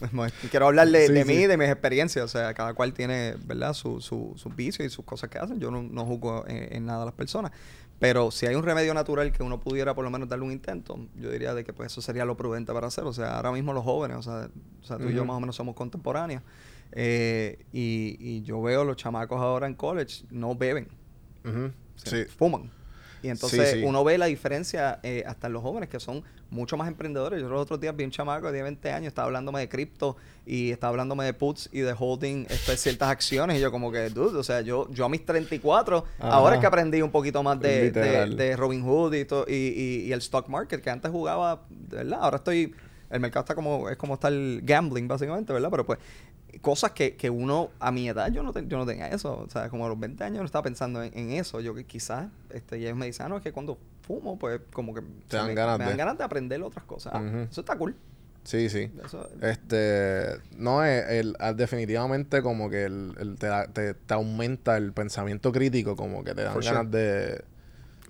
[0.50, 1.28] quiero hablar de, Sí, de sí.
[1.28, 2.24] mí, de mis experiencias.
[2.24, 3.74] O sea, cada cual tiene, ¿verdad?
[3.74, 5.60] Su, su, sus vicios y sus cosas que hacen.
[5.60, 7.52] Yo no, no juzgo en, en nada a las personas.
[8.00, 10.98] Pero si hay un remedio natural que uno pudiera por lo menos darle un intento,
[11.14, 13.04] yo diría de que pues eso sería lo prudente para hacer.
[13.04, 14.48] O sea, ahora mismo los jóvenes, o sea,
[14.82, 16.42] o sea tú y yo más o menos somos contemporáneos.
[16.92, 20.88] Eh, y, y yo veo los chamacos ahora en college no beben,
[21.44, 22.24] Ujú, o sea, Sí.
[22.30, 22.70] fuman.
[23.22, 23.84] Y entonces Sí, sí.
[23.84, 27.40] uno ve la diferencia eh, hasta en los jóvenes que son mucho más emprendedores.
[27.40, 30.70] Yo los otros días vi un chamaco de 20 años, estaba hablándome de cripto y
[30.70, 33.58] estaba hablándome de puts y de holding este, ciertas acciones.
[33.58, 36.28] Y yo como que, dude, o sea, yo, yo a mis 34, Ajá.
[36.28, 40.02] ahora es que aprendí un poquito más de, de, Robin Hood y, to- y, y-
[40.08, 42.74] y el stock market, que antes jugaba, verdad, ahora estoy...
[43.10, 45.68] El mercado está como, es como está el gambling, básicamente, ¿verdad?
[45.68, 45.98] Pero pues,
[46.60, 49.38] cosas que, que uno, a mi edad, yo no, te- yo no tenía eso.
[49.46, 51.60] O sea, como a los 20 años no estaba pensando en, en eso.
[51.60, 54.60] Yo que quizás, este, y ellos me dicen, ah, no, es que cuando fumo, pues,
[54.72, 57.12] como que Te dan me, ganas me de- dan ganas de aprender otras cosas.
[57.14, 57.46] Ah.
[57.50, 57.94] Eso está cool.
[58.42, 58.90] Sí, sí.
[59.04, 64.76] Eso, Este, no, es el, ah, definitivamente como que el, te, da- te, te aumenta
[64.78, 66.98] el pensamiento crítico, como que te dan ganas sure.
[66.98, 67.44] de...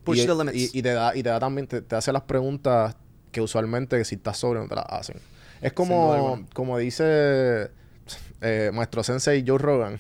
[0.05, 0.57] Push y, the limits.
[0.75, 2.97] y- y te da, y te da también, te, te hace las preguntas
[3.33, 5.17] que usualmente si estás sobre no te las hacen.
[5.61, 7.71] Es como, como dice
[8.41, 9.99] eh, Maestro Sensei Joe Rogan,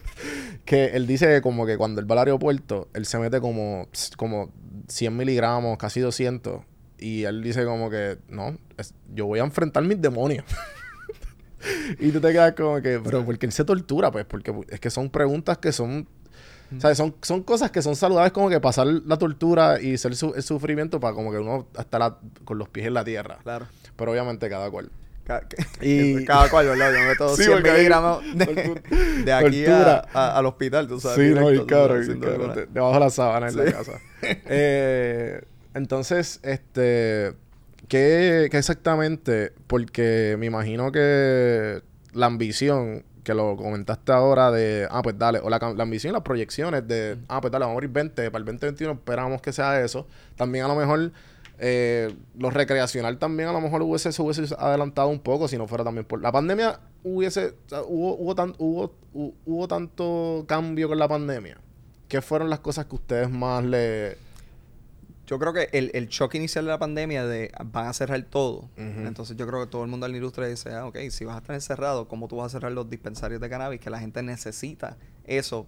[0.64, 3.88] que él dice que como que cuando él va al aeropuerto, él se mete como,
[4.16, 4.50] como
[4.88, 6.62] 100 miligramos, casi 200,
[6.98, 10.44] y él dice como que, no, es- yo voy a enfrentar mis demonios.
[11.98, 14.10] y tú te quedas como que, pero ¿por qué él se tortura?
[14.10, 16.06] Pues porque es que son preguntas que son...
[16.74, 20.16] O sea, son, son cosas que son saludables como que pasar la tortura y ser
[20.16, 22.16] su- el sufrimiento para como que uno estar
[22.46, 23.40] con los pies en la tierra.
[23.42, 23.66] claro.
[23.94, 24.90] Pero obviamente cada cual.
[25.80, 26.92] Y- Cada cual, ¿verdad?
[26.92, 28.22] Yo me meto Sí, 100 porque ahí- miligramos
[29.24, 30.08] de, aquí a, tortura.
[30.12, 31.16] a- al hospital, tú sabes.
[31.16, 33.56] Sí, no, directo, y tú cabrón, sabes, y cabrón, de- debajo de la sábana en
[33.56, 33.92] la casa.
[34.22, 35.42] Eh,
[35.74, 37.32] entonces, este,
[37.88, 39.52] ¿qué, qué exactamente?
[39.66, 41.82] Porque me imagino que
[42.12, 46.22] la ambición, que lo comentaste ahora de, ah, pues dale, o la ambición y las
[46.22, 49.80] proyecciones de, ah, pues dale, vamos a abrir 20, para el 2021 esperamos que sea
[49.82, 50.06] eso.
[50.36, 51.12] También a lo mejor...
[51.64, 55.68] Eh, lo recreacional también a lo mejor hubiese, se hubiese adelantado un poco si no
[55.68, 60.44] fuera también por la pandemia hubiese o sea, hubo hubo, tan- hubo, hu- hubo tanto
[60.48, 61.58] cambio con la pandemia
[62.08, 64.16] ¿Qué fueron las cosas que ustedes más le...
[65.26, 68.68] Yo creo que el, el shock inicial de la pandemia de van a cerrar todo.
[69.06, 71.36] Entonces yo creo que todo el mundo en la industria dice, ah, ok, si vas
[71.36, 73.80] a estar encerrado, ¿cómo tú vas a cerrar los dispensarios de cannabis?
[73.80, 75.66] Que la gente necesita eso.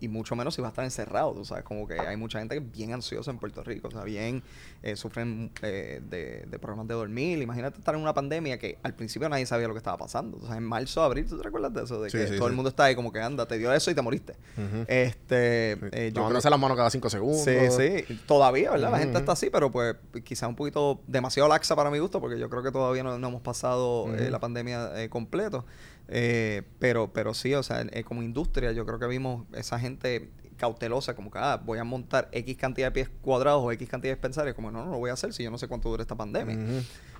[0.00, 1.32] Y mucho menos si vas a estar encerrado.
[1.32, 3.88] Tú sabes, como que hay mucha gente que es bien ansiosa en Puerto Rico.
[3.88, 4.42] O sea, bien,
[4.82, 7.40] eh, sufren eh, de, de problemas de dormir.
[7.40, 10.38] Imagínate estar en una pandemia que al principio nadie sabía lo que estaba pasando.
[10.38, 12.00] O sea, en marzo, abril, ¿tú te recuerdas de eso?
[12.00, 13.90] De Sí, que sí, todo el mundo está ahí como que anda, te dio eso
[13.90, 14.32] y te moriste.
[14.56, 14.84] Ujú.
[14.88, 17.42] Este, eh, yo creo las manos cada cinco segundos.
[17.44, 18.20] Sí, sí.
[18.26, 18.90] Todavía, ¿verdad?
[18.90, 22.38] La gente está así, pero pues quizá un poquito demasiado laxa para mi gusto, porque
[22.38, 25.64] yo creo que todavía no, no hemos pasado eh, la pandemia eh, completo.
[26.08, 30.30] Eh, pero, pero sí, o sea, eh, como industria, yo creo que vimos esa gente
[30.56, 34.12] cautelosa, como que, ah, voy a montar X cantidad de pies cuadrados o X cantidad
[34.12, 36.02] de dispensarios, como no, no lo voy a hacer si yo no sé cuánto dura
[36.02, 36.56] esta pandemia.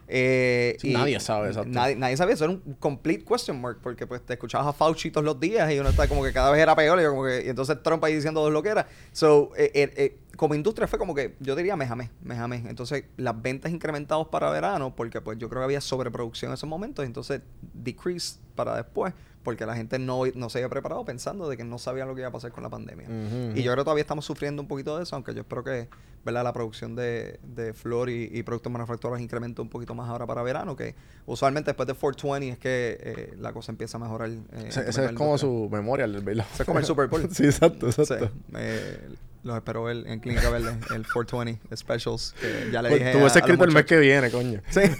[0.07, 1.71] Eh, Sí, nadie sabe, exacto.
[1.71, 5.11] Nadie, nadie sabía, eso era un complete question mark, porque pues te escuchabas a Fauci
[5.11, 7.25] todos los días y uno está como que cada vez era peor, y, yo como
[7.25, 8.87] que, y entonces Trump ahí diciendo dos lo que era.
[9.13, 12.65] So, eh, como industria fue como que, yo diría mejame, mejame.
[12.69, 16.69] Entonces, las ventas incrementados para verano, porque pues yo creo que había sobreproducción en esos
[16.69, 17.41] momentos, entonces
[17.73, 21.79] decrease para después, porque la gente no, no se había preparado pensando de que no
[21.79, 23.07] sabían lo que iba a pasar con la pandemia.
[23.55, 25.89] Y yo creo que todavía estamos sufriendo un poquito de eso, aunque yo espero que
[26.25, 26.45] ¿verdad?
[26.45, 30.43] la producción de, de flor y, y productos manufacturados incremente un poquito más ahora para
[30.43, 30.95] verano, que
[31.27, 34.31] usualmente después de 420 es que eh, la cosa empieza a mejorar.
[34.31, 36.47] eh, ese es como su memorial, ¿verdad?
[36.55, 37.29] Ese es como el Super Bowl.
[37.31, 38.31] sí, exacto, Sí, exacto.
[38.57, 38.99] eh,
[39.45, 43.19] los espero ver en Clínica Verde, el 420 Specials, que ya le Pues, dije Tú
[43.21, 44.61] los escrito el mes que viene, coño.
[44.71, 44.81] Sí.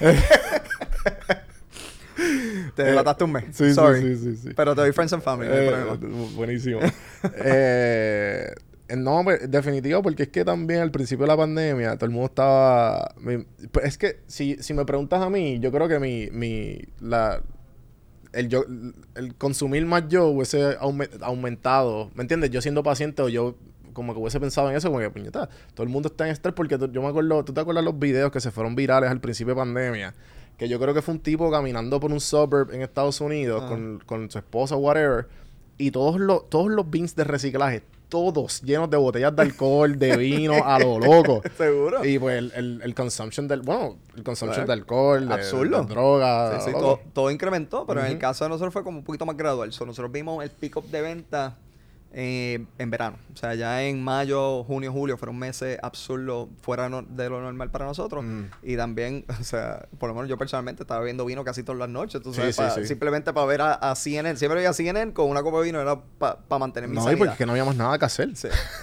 [2.77, 3.45] te delataste un mes.
[3.53, 4.01] Sí, Sorry.
[4.01, 4.51] sí, sí, sí.
[4.55, 5.85] Pero te doy Friends and Family, Eh,
[6.35, 6.81] buenísimo.
[7.37, 8.53] eh,
[8.97, 12.27] no, pues, definitivo, porque es que también al principio de la pandemia todo el mundo
[12.27, 13.15] estaba...
[13.73, 16.29] pues, es que si, si me preguntas a mí, yo creo que mi...
[16.31, 17.43] mi la,
[18.33, 18.65] el, yo,
[19.15, 22.51] el consumir más yo hubiese aume- aumentado, ¿me entiendes?
[22.51, 23.57] Yo siendo paciente o yo
[23.95, 26.53] como que hubiese pensado en eso, como que puñeta, todo el mundo está en estrés
[26.55, 29.21] porque tú- yo me acuerdo, ¿tú te acuerdas los videos que se fueron virales al
[29.21, 30.15] principio de pandemia?
[30.59, 33.71] Que yo creo que fue un tipo caminando por un suburb en Estados Unidos Ajá.
[33.71, 35.27] con, con su esposa, whatever,
[35.79, 40.17] y todos los, todos los bins de reciclaje, todos llenos de botellas de alcohol, de
[40.17, 41.43] vino, a lo loco.
[41.59, 42.05] Seguro.
[42.05, 44.67] Y pues el, el, el consumption del, bueno, el consumption Claro.
[44.69, 45.83] de alcohol, de, Absurdo.
[45.83, 46.81] de droga, Sí, sí, loco.
[46.85, 49.73] todo, todo incrementó, pero en el caso de nosotros fue como un poquito más gradual.
[49.73, 51.57] So, nosotros vimos el pick-up de venta
[52.17, 53.17] eh, en verano.
[53.33, 57.71] O sea, ya en mayo, junio, julio fueron meses absurdos fuera no- de lo normal
[57.71, 58.25] para nosotros.
[58.25, 58.45] Mm.
[58.63, 61.89] Y también, o sea, por lo menos yo personalmente estaba bebiendo vino casi todas las
[61.89, 62.23] noches.
[62.23, 62.87] Tú sabes, sí, pa- sí.
[62.87, 64.37] simplemente para ver a, a CNN.
[64.39, 67.19] Siempre veía CNN con una copa de vino, era para mantener mi No, y sanidad.
[67.19, 68.31] porque es que no había más nada que hacer.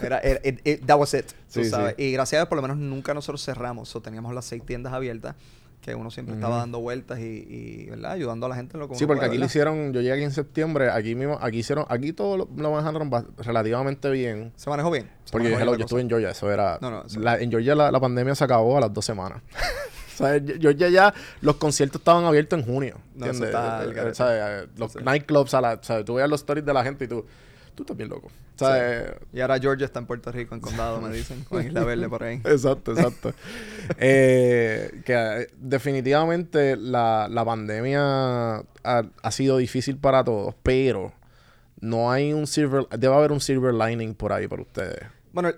[0.01, 1.95] Era, era- it- it- that was it, tú sabes.
[1.97, 3.95] Y gracias a Dios, por lo menos nunca nosotros cerramos.
[3.95, 5.35] O teníamos las seis tiendas abiertas.
[5.81, 8.11] Que uno siempre estaba dando vueltas y, y, ¿verdad?
[8.11, 10.01] ayudando a la gente en lo que Sí, uno porque puede, aquí lo hicieron, yo
[10.01, 14.53] llegué aquí en septiembre, aquí mismo, aquí hicieron, aquí todo lo, lo manejaron relativamente bien.
[14.55, 15.09] Se manejó bien.
[15.25, 16.77] se Porque manejó hello, yo estuve en Georgia, eso era...
[16.81, 19.41] No, no, eso- la- en Georgia la, la pandemia se acabó a las dos semanas.
[20.13, 22.97] o sea, en Georgia ya los conciertos estaban abiertos en junio.
[23.15, 24.15] No, está Eh, al eh, garete.
[24.15, 24.67] ¿sabes?
[24.77, 24.99] Los Sí.
[25.03, 26.05] nightclubs, a la, ¿sabes?
[26.05, 27.25] tú veías los stories de la gente y tú,
[27.75, 28.31] tú estás bien loco.
[28.55, 29.13] ¿sabes?
[29.33, 31.45] Y ahora Georgia está en Puerto Rico, en Condado, me dicen.
[31.49, 32.41] O en Isla Verde, por ahí.
[32.43, 33.33] Exacto, exacto.
[33.97, 41.11] Eh, que eh, definitivamente la, la pandemia ha, ha sido difícil para todos, pero
[41.81, 45.07] no hay un silver, debe haber un silver lining por ahí para ustedes.
[45.33, 45.51] Bueno,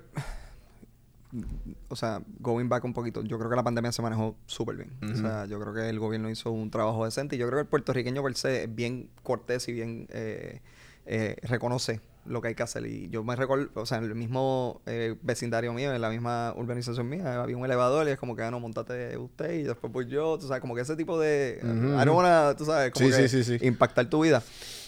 [1.90, 4.92] o sea, going back un poquito, yo creo que la pandemia se manejó súper bien.
[5.12, 7.62] O sea, yo creo que el gobierno hizo un trabajo decente y yo creo que
[7.64, 10.62] el puertorriqueño per se es bien cortés y bien eh,
[11.06, 12.86] eh, reconoce lo que hay que hacer.
[12.86, 16.54] Y yo me recuerdo, o sea, en el mismo eh, vecindario mío, en la misma
[16.56, 19.92] urbanización mía, había un elevador y es como que, ah, no, montate usted y después
[19.92, 21.60] voy yo, tú sabes, como que ese tipo de...
[21.62, 23.66] Ujú, I don't wanna, tú sabes, como Sí, que sí, sí, sí.
[23.68, 24.42] impactar tu vida.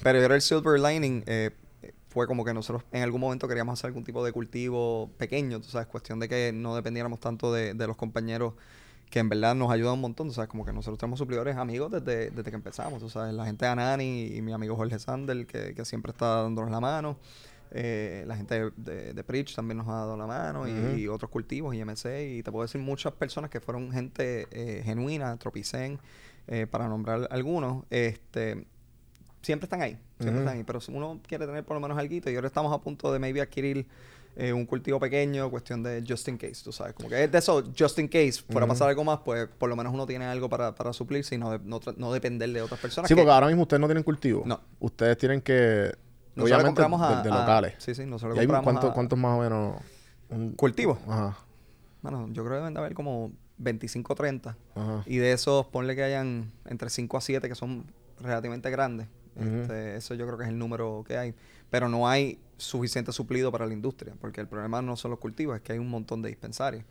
[0.03, 1.51] Pero era el silver lining, eh,
[2.07, 5.67] fue como que nosotros en algún momento queríamos hacer algún tipo de cultivo pequeño, tú
[5.67, 8.53] sabes, cuestión de que no dependiéramos tanto de, de los compañeros
[9.09, 11.91] que en verdad nos ayudan un montón, tú sabes, como que nosotros tenemos suplidores amigos
[11.91, 15.45] desde, desde que empezamos, tú sabes, la gente de Anani y mi amigo Jorge Sander,
[15.45, 17.17] que, que siempre está dándonos la mano,
[17.71, 21.29] eh, la gente de, de, de Preach también nos ha dado la mano, y- otros
[21.31, 25.99] cultivos, y MC, y te puedo decir muchas personas que fueron gente eh, genuina, Tropicen,
[26.47, 28.65] eh, para nombrar algunos, este
[29.41, 32.13] siempre están ahí, siempre están ahí, pero si uno quiere tener por lo menos algo,
[32.15, 33.85] y ahora estamos a punto de maybe adquirir
[34.37, 37.37] eh, un cultivo pequeño, cuestión de just in case, tú sabes, como que es de
[37.37, 40.25] eso, just in case, fuera a pasar algo más, pues por lo menos uno tiene
[40.25, 43.07] algo para, para suplirse y no, no, no depender de otras personas.
[43.07, 44.43] Sí, que porque ahora mismo ustedes no tienen cultivo.
[44.45, 44.59] No.
[44.79, 45.93] Ustedes tienen que,
[46.35, 47.73] nosotros obviamente, compramos a, de, de a- locales.
[47.77, 49.81] sí, sí, nosotros ¿Y compramos cuántos, a- cuántos más o menos?
[50.29, 50.97] Un- cultivos.
[51.07, 51.37] Ajá,
[52.01, 54.57] Bueno, yo creo que deben de haber como 25 o 30.
[54.75, 55.03] ajá.
[55.05, 57.85] Y de esos, ponle que hayan entre 5 a 7 que son
[58.19, 59.07] relativamente grandes.
[59.37, 61.33] Este, eso yo creo que es el número que hay.
[61.69, 65.55] Pero no hay suficiente suplido para la industria, porque el problema no son los cultivos,
[65.55, 66.83] es que hay un montón de dispensarios.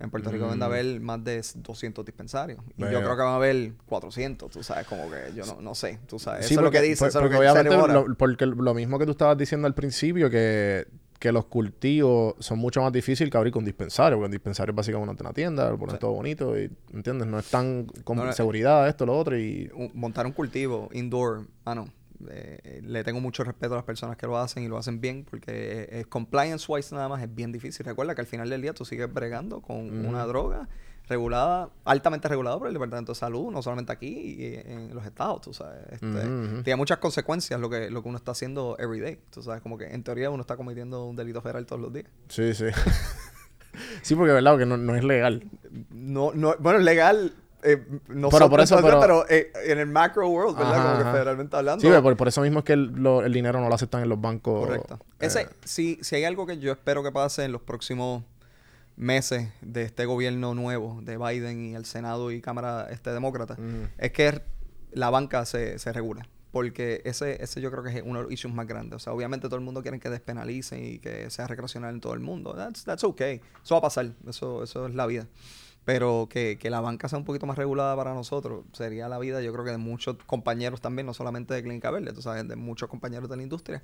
[0.00, 0.68] En Puerto Rico deben de Mm.
[0.68, 2.58] haber más de 200 dispensarios.
[2.76, 5.74] Y yo creo que van a haber 400, tú sabes, como que yo no, no
[5.76, 6.46] sé, tú sabes.
[6.46, 8.98] Sí, eso es lo que por- eso es lo porque que lo, porque lo mismo
[8.98, 10.88] que tú estabas diciendo al principio, que,
[11.20, 14.76] que los cultivos son mucho más difíciles que abrir con dispensario, porque un dispensario es
[14.76, 16.00] básicamente una tienda, lo ponen Sí.
[16.00, 17.28] todo bonito y, ¿entiendes?
[17.28, 19.70] No están con No, no, seguridad, esto, lo otro y...
[19.74, 21.88] un- montar un cultivo indoor, ah no,
[22.30, 25.24] eh, le tengo mucho respeto a las personas que lo hacen y lo hacen bien
[25.28, 27.84] porque eh, compliance wise nada más es bien difícil.
[27.84, 30.68] Recuerda que al final del día tú sigues bregando con una droga
[31.08, 35.42] regulada, altamente regulada por el Departamento de Salud, no solamente aquí y en los estados,
[35.42, 35.82] tú sabes.
[35.90, 36.62] Este.
[36.62, 39.20] Tiene muchas consecuencias lo que, lo que uno está haciendo every day.
[39.30, 42.06] Tú sabes, como que en teoría uno está cometiendo un delito federal todos los días.
[42.28, 42.66] Sí, sí.
[44.02, 45.44] sí, porque verdad, porque no, no es legal.
[45.90, 47.34] No, no, bueno, es legal.
[47.66, 50.74] Eh, no Pero por eso, pero- pero, eh, en el macro world, ¿verdad?
[50.74, 51.80] Ajá, como que federalmente hablando.
[51.80, 54.08] Sí, por, por eso mismo es que el, lo- el dinero no lo aceptan en
[54.10, 54.66] los bancos.
[54.66, 54.98] Correcto.
[55.18, 58.22] eh, Ese, si, si hay algo que yo espero que pase en los próximos
[58.96, 63.56] meses de este gobierno nuevo, de Biden y el Senado y Cámara este demócrata,
[63.98, 64.42] es que
[64.92, 66.22] la banca se, se regule.
[66.52, 68.94] Porque ese, ese yo creo que es uno de los issues más grandes.
[68.94, 72.14] O sea, obviamente todo el mundo quiere que despenalicen y que sea recreacional en todo
[72.14, 72.54] el mundo.
[72.54, 73.40] That's, that's okay.
[73.64, 74.12] Eso va a pasar.
[74.28, 75.26] Eso, eso es la vida.
[75.84, 79.42] Pero que, que la banca sea un poquito más regulada para nosotros sería la vida,
[79.42, 82.56] yo creo que de muchos compañeros también, no solamente de Clínica Verde, tú sabes, de
[82.56, 83.82] muchos compañeros de la industria.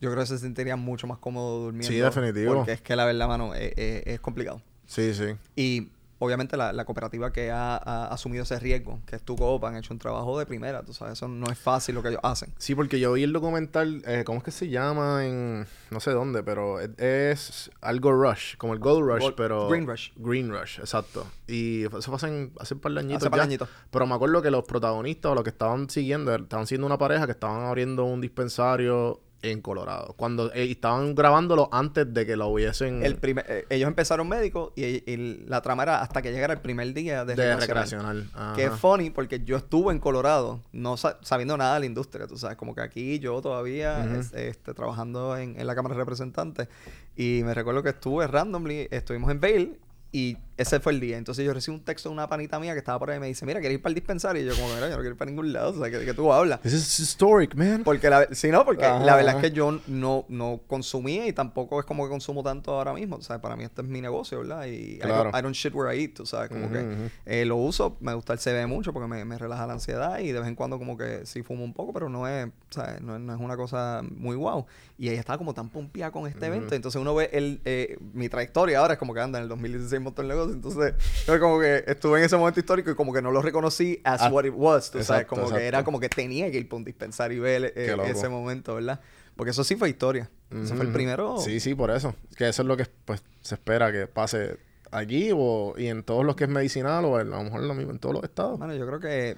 [0.00, 1.88] Yo creo que se sentirían mucho más cómodos durmiendo.
[1.88, 2.54] Sí, definitivo.
[2.56, 4.60] Porque es que la verdad, mano, es, es- es complicado.
[4.86, 5.36] Sí, sí.
[5.54, 9.68] Y obviamente la, la cooperativa que ha, ha asumido ese riesgo, que es tu copa,
[9.68, 12.20] han hecho un trabajo de primera, tú sabes, eso no es fácil lo que ellos
[12.22, 12.52] hacen.
[12.58, 15.24] Sí, porque yo vi el documental, eh, ¿cómo es que se llama?
[15.26, 19.68] En no sé dónde, pero es, es algo Rush, como el Gold Rush, Gold- pero...
[19.68, 20.10] Green Rush.
[20.16, 21.26] Green Rush, exacto.
[21.46, 23.68] Y eso hace, en- hace un par de añitos Hace par de añitos.
[23.90, 27.26] Pero me acuerdo que los protagonistas o los que estaban siguiendo, estaban siendo una pareja
[27.26, 30.14] que estaban abriendo un dispensario en Colorado.
[30.16, 33.04] Cuando eh, estaban grabándolo antes de que lo hubiesen...
[33.04, 36.60] El primer, eh, ellos empezaron médicos y, y la trama era hasta que llegara el
[36.60, 38.22] primer día de, de recreacional.
[38.24, 38.56] recreacional.
[38.56, 42.26] Que es funny porque yo estuve en Colorado, no sa- sabiendo nada de la industria,
[42.26, 44.20] tú sabes, como que aquí yo todavía Ujú.
[44.20, 46.68] es- este, trabajando en, en la Cámara de Representantes
[47.16, 49.78] y me recuerdo que estuve randomly, estuvimos en Vail
[50.12, 51.18] y ese fue el día.
[51.18, 53.26] Entonces yo recibí un texto de una panita mía que estaba por ahí y me
[53.26, 54.42] dice, mira, ¿quieres ir para el dispensario?
[54.42, 56.14] Y yo como, mira, yo no quiero ir para ningún lado, o sea, ¿qué, qué
[56.14, 56.60] tú hablas?
[56.62, 57.82] This is historic, man.
[57.84, 61.78] Porque la, sí, no, porque la verdad es que yo no, no consumía y tampoco
[61.80, 63.16] es como que consumo tanto ahora mismo.
[63.16, 64.66] O sea, para mí este es mi negocio, ¿verdad?
[64.66, 65.30] Y I Claro.
[65.30, 67.10] don't- I, don't shit where I eat, tú sabes, como Ujú, que ujú.
[67.26, 70.32] eh, lo uso, me gusta el CB mucho porque me, me relaja la ansiedad y
[70.32, 73.00] de vez en cuando como que sí fumo un poco, pero no es, ¿sabes?
[73.02, 74.66] No, no es una cosa muy guau.
[74.98, 76.74] Y ella estaba como tan pompeada con este evento.
[76.74, 80.00] Entonces uno ve el, eh, mi trayectoria ahora es como que anda en el 2016
[80.00, 80.94] montón de Entonces,
[81.26, 84.22] yo como que estuve en ese momento histórico y como que no lo reconocí as
[84.22, 86.68] Ah, what it was, tú sabes, exacto, como que era como que tenía que ir
[86.68, 89.00] por un dispensario y ver eh, ese momento, ¿verdad?
[89.36, 90.30] Porque eso sí fue historia.
[90.50, 91.38] Eso fue el primero.
[91.38, 92.14] Sí, sí, por eso.
[92.36, 94.58] Que eso es lo que pues, se espera que pase
[94.90, 97.92] aquí o, y en todos los que es medicinal o a lo mejor lo mismo
[97.92, 98.58] en todos los estados.
[98.58, 99.36] Mano, yo creo que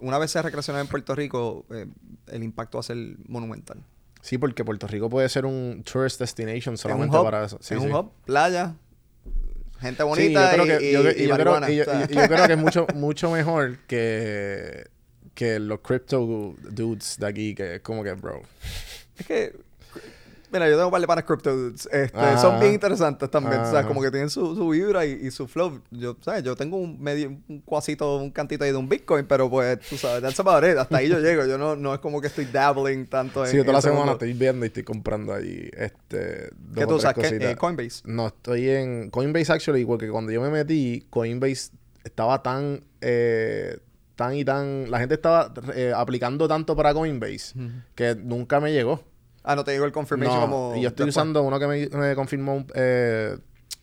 [0.00, 1.86] una vez sea recreacional en Puerto Rico, eh,
[2.28, 2.96] el impacto va a ser
[3.28, 3.82] monumental.
[4.20, 7.58] Sí, porque Puerto Rico puede ser un tourist destination Es solamente un hub, para eso.
[7.60, 7.86] Sí, es sí.
[7.86, 8.74] un hub, playa,
[9.80, 11.70] gente Sí, bonita yo creo y, que, yo, y- y y yo creo, marihuana.
[11.70, 12.06] y yo- o sea.
[12.10, 14.86] y yo creo que es mucho, mucho mejor que,
[15.34, 18.42] que los crypto dudes de aquí, que es como que, bro.
[19.18, 19.56] Es que,
[20.58, 21.88] mira, yo tengo un par de panas crypto dudes.
[21.92, 23.60] Este, son bien interesantes también.
[23.60, 25.80] O sea, como que tienen su, su vibra y, y su flow.
[25.90, 26.42] Yo, ¿sabes?
[26.42, 29.96] Yo tengo un medio, un cuasito, un cantito ahí de un Bitcoin, pero pues, tú
[29.96, 30.76] sabes, that's about it.
[30.76, 31.44] Hasta ahí yo llego.
[31.44, 34.00] Yo no, no es como que estoy dabbling tanto en Sí, yo toda la semana
[34.00, 34.12] mundo.
[34.12, 37.14] estoy viendo y estoy comprando ahí este, dos ¿Qué tú usas?
[37.18, 38.02] Eh, Coinbase.
[38.04, 41.70] No, estoy en Coinbase actually, porque cuando yo me metí, Coinbase
[42.04, 43.78] estaba tan, eh,
[44.16, 47.54] tan y tan, la gente estaba eh, aplicando tanto para Coinbase
[47.94, 49.02] que nunca me llegó.
[49.44, 50.74] Ah, no te digo el confirmation No, como...
[50.76, 51.16] y yo estoy después.
[51.22, 53.36] usando uno que me, me confirmó, eh,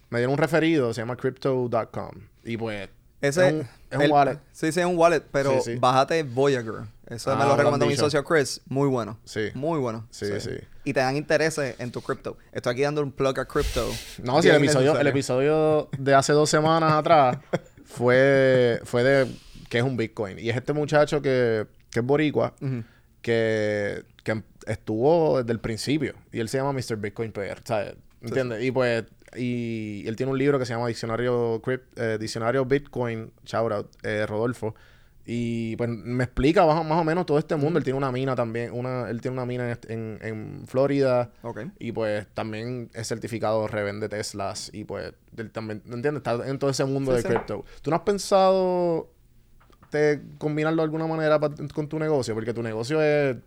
[0.10, 2.12] me dieron un referido, se llama crypto.com.
[2.43, 2.89] Y pues,
[3.21, 4.39] Ese es un, es un el- wallet.
[4.52, 5.80] Sí, sí, es un wallet, pero Sí, sí.
[5.80, 6.86] bájate Voyager.
[7.08, 8.62] Eso Ah, me lo lo recomendó mi socio Chris.
[8.67, 9.19] Muy bueno.
[9.26, 9.50] Sí.
[9.54, 10.08] Muy bueno.
[10.12, 10.52] Sí, sí.
[10.86, 12.38] Y te dan intereses en tu crypto.
[12.54, 13.86] Estoy aquí dando un plug a crypto.
[14.24, 17.38] No, sí, el episodio, el episodio de hace dos semanas atrás
[17.86, 19.28] fue, fue de
[19.69, 20.39] que es un Bitcoin.
[20.39, 22.84] Y es este muchacho que, que es boricua, Ujú.
[23.21, 26.13] que, que estuvo desde el principio.
[26.32, 26.97] Y él se llama Mr.
[26.97, 27.95] Bitcoin PR, ¿sabes?
[28.21, 28.63] ¿Entiendes?
[28.63, 29.04] Y pues,
[29.36, 33.88] y él tiene un libro que se llama Diccionario, Crypt- eh, Diccionario Bitcoin, shout out,
[34.04, 34.76] eh, Rodolfo.
[35.26, 37.78] Y pues me explica más, o- más o menos todo este mundo.
[37.78, 41.32] Él tiene una mina también, una, él tiene una mina en, en, en Florida.
[41.43, 41.62] Ok.
[41.80, 44.69] Y pues también es certificado, revende Teslas.
[44.74, 46.24] Y pues él también, ¿me entiendes?
[46.26, 47.28] Está en todo ese mundo Sí, de sí.
[47.30, 47.63] cripto.
[47.82, 49.10] ¿Tú no has pensado
[49.91, 52.34] de combinarlo de alguna manera pa- con tu negocio?
[52.34, 53.38] Porque tu negocio es,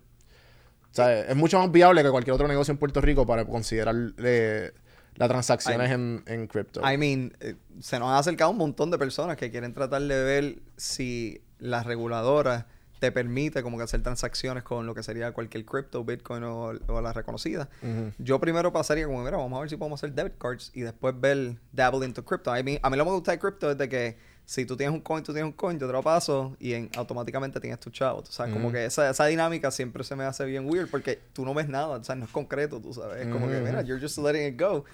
[0.97, 4.71] es mucho más viable que cualquier otro negocio en Puerto Rico para considerar eh,
[5.15, 6.81] las transacciones I- en, en cripto.
[6.89, 10.23] I mean, eh, se nos han acercado un montón de personas que quieren tratar de
[10.23, 12.67] ver si la reguladora
[12.99, 17.01] te permite como que hacer transacciones con lo que sería cualquier cripto, Bitcoin o, o
[17.01, 17.69] la reconocida.
[18.17, 21.13] Yo primero pasaría como, mira, vamos a ver si podemos hacer debit cards y después
[21.19, 22.57] ver dabble into crypto.
[22.57, 24.77] I mean, a mí lo que me gusta de crypto es de que si tú
[24.77, 27.79] tienes un coin, tú tienes un coin, yo te lo paso y en, automáticamente tienes
[27.79, 28.21] tu chavo.
[28.21, 28.75] Tú sabes, como Ujú.
[28.75, 31.87] que esa, esa dinámica siempre se me hace bien weird porque tú no ves nada,
[31.87, 33.25] o sea, no es concreto, tú sabes.
[33.25, 34.85] Es como que, mira, you're just letting it go.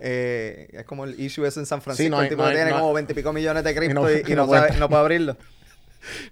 [0.00, 2.54] Eh, es como el issue es en San Francisco, no hay- el tipo no hay-
[2.54, 4.78] tiene no como 20 y pico millones de cripto no- y, y no puede sabe-
[4.80, 5.36] no puede abrirlo.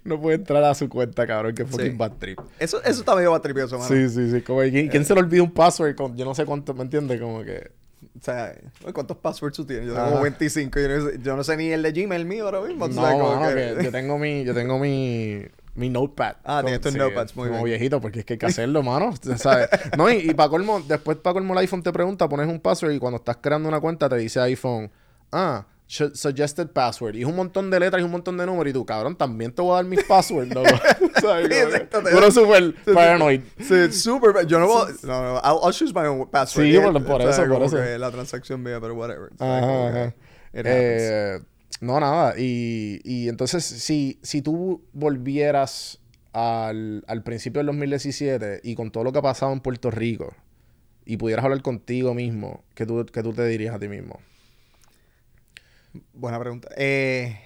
[0.03, 1.97] No puede entrar a su cuenta, cabrón, que fucking Sí.
[1.97, 2.39] bad trip.
[2.59, 3.89] Eso, eso está medio batripioso, mano.
[3.89, 4.41] Sí, sí, sí.
[4.43, 5.95] Como, ¿quién, quién se le olvida un password?
[5.95, 7.19] Con, yo no sé cuánto, ¿me entiendes?
[7.19, 7.71] Como que...
[8.19, 8.55] O sea,
[8.93, 9.85] ¿cuántos passwords tú tienes?
[9.87, 10.11] Yo tengo Ajá.
[10.11, 12.61] como 25 y yo no, sé, yo no sé ni el de Gmail mío ahora
[12.61, 12.87] mismo.
[12.87, 15.43] No, mano, que- que yo tengo mi, yo tengo mi,
[15.75, 16.35] mi notepad.
[16.43, 17.77] Ah, tienes tus Sí, notepads, muy como bien.
[17.79, 19.13] viejito, porque es que hay que hacerlo, mano.
[19.37, 19.69] ¿sabes?
[19.97, 22.93] No, y, y para colmo, después para colmo el iPhone te pregunta, pones un password
[22.93, 24.91] y cuando estás creando una cuenta te dice iPhone,
[25.31, 25.65] ah,
[26.13, 27.15] suggested password.
[27.15, 28.71] Y es un montón de letras y un montón de números.
[28.71, 30.69] Y tú, cabrón, también te voy a dar mis passwords, loco.
[32.17, 33.41] Eres súper paranoid.
[33.59, 34.45] Sí, bad.
[34.47, 34.87] Yo no puedo.
[35.03, 36.65] No, no, I'll, I'll choose my own password.
[36.65, 37.77] Sí, Y por- eso, por eso.
[37.97, 39.29] La transacción mía, pero whatever.
[39.39, 40.15] Ajá, it.
[40.53, 41.39] Eh,
[41.81, 42.35] no, nada.
[42.37, 45.99] Y, y entonces, si, si tú volvieras
[46.31, 50.33] al, al principio del 2017 y con todo lo que ha pasado en Puerto Rico
[51.05, 54.19] y pudieras hablar contigo mismo, ¿qué tú, qué tú te dirías a ti mismo?
[56.13, 56.69] Buena pregunta.
[56.75, 57.37] Eh,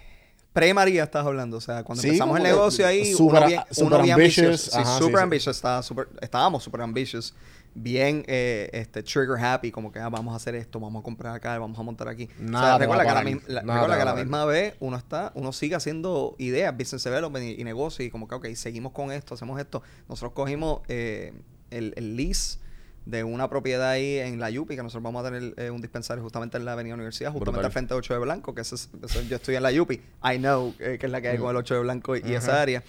[0.53, 3.87] Pre-María estás hablando, o sea, cuando Sí, empezamos el negocio ahí, super- uno bien, super
[3.93, 4.61] uno bien ambitious, ambitious.
[4.73, 5.23] Sí, ajá, sí, super sí.
[5.23, 7.35] ambitious, estaba super- estábamos super ambitious,
[7.75, 11.35] bien eh, este, trigger happy, como que ah, vamos a hacer esto, vamos a comprar
[11.35, 12.27] acá, vamos a montar aquí.
[12.39, 14.01] Nada o sea, te recuerda que, a la, parar, mi- la- nada recuerda te que
[14.01, 17.61] a va la a misma vez uno está, uno sigue haciendo ideas, business development y,
[17.61, 19.83] y negocios, y como que, ok, seguimos con esto, hacemos esto.
[20.09, 21.33] Nosotros cogimos eh,
[21.69, 22.57] el, el lease
[23.09, 26.21] de una propiedad ahí en la Yupi, que nosotros vamos a tener eh, un dispensario
[26.23, 27.65] justamente en la Avenida Universidad, justamente Brutal.
[27.65, 30.37] al frente de 8 de Blanco, que es- eso- yo estoy en la Yupi, I
[30.37, 32.61] know eh, que es la que hay con el 8 de Blanco y, y esa
[32.61, 32.83] área.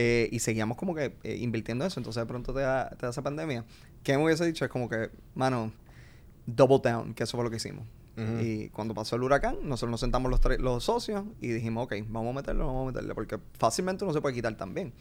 [0.00, 3.20] Eh, y seguíamos como que invirtiendo eso, entonces de pronto te da, te da esa
[3.22, 3.64] pandemia.
[4.04, 4.64] ¿Qué me hubiese dicho?
[4.64, 5.72] Es como que, mano,
[6.46, 7.84] double down, que eso fue lo que hicimos.
[8.40, 11.94] Y cuando pasó el huracán, nosotros nos sentamos los, tres- los socios y dijimos, ok,
[12.08, 14.92] vamos a meterlo, vamos a meterle, porque fácilmente uno se puede quitar también.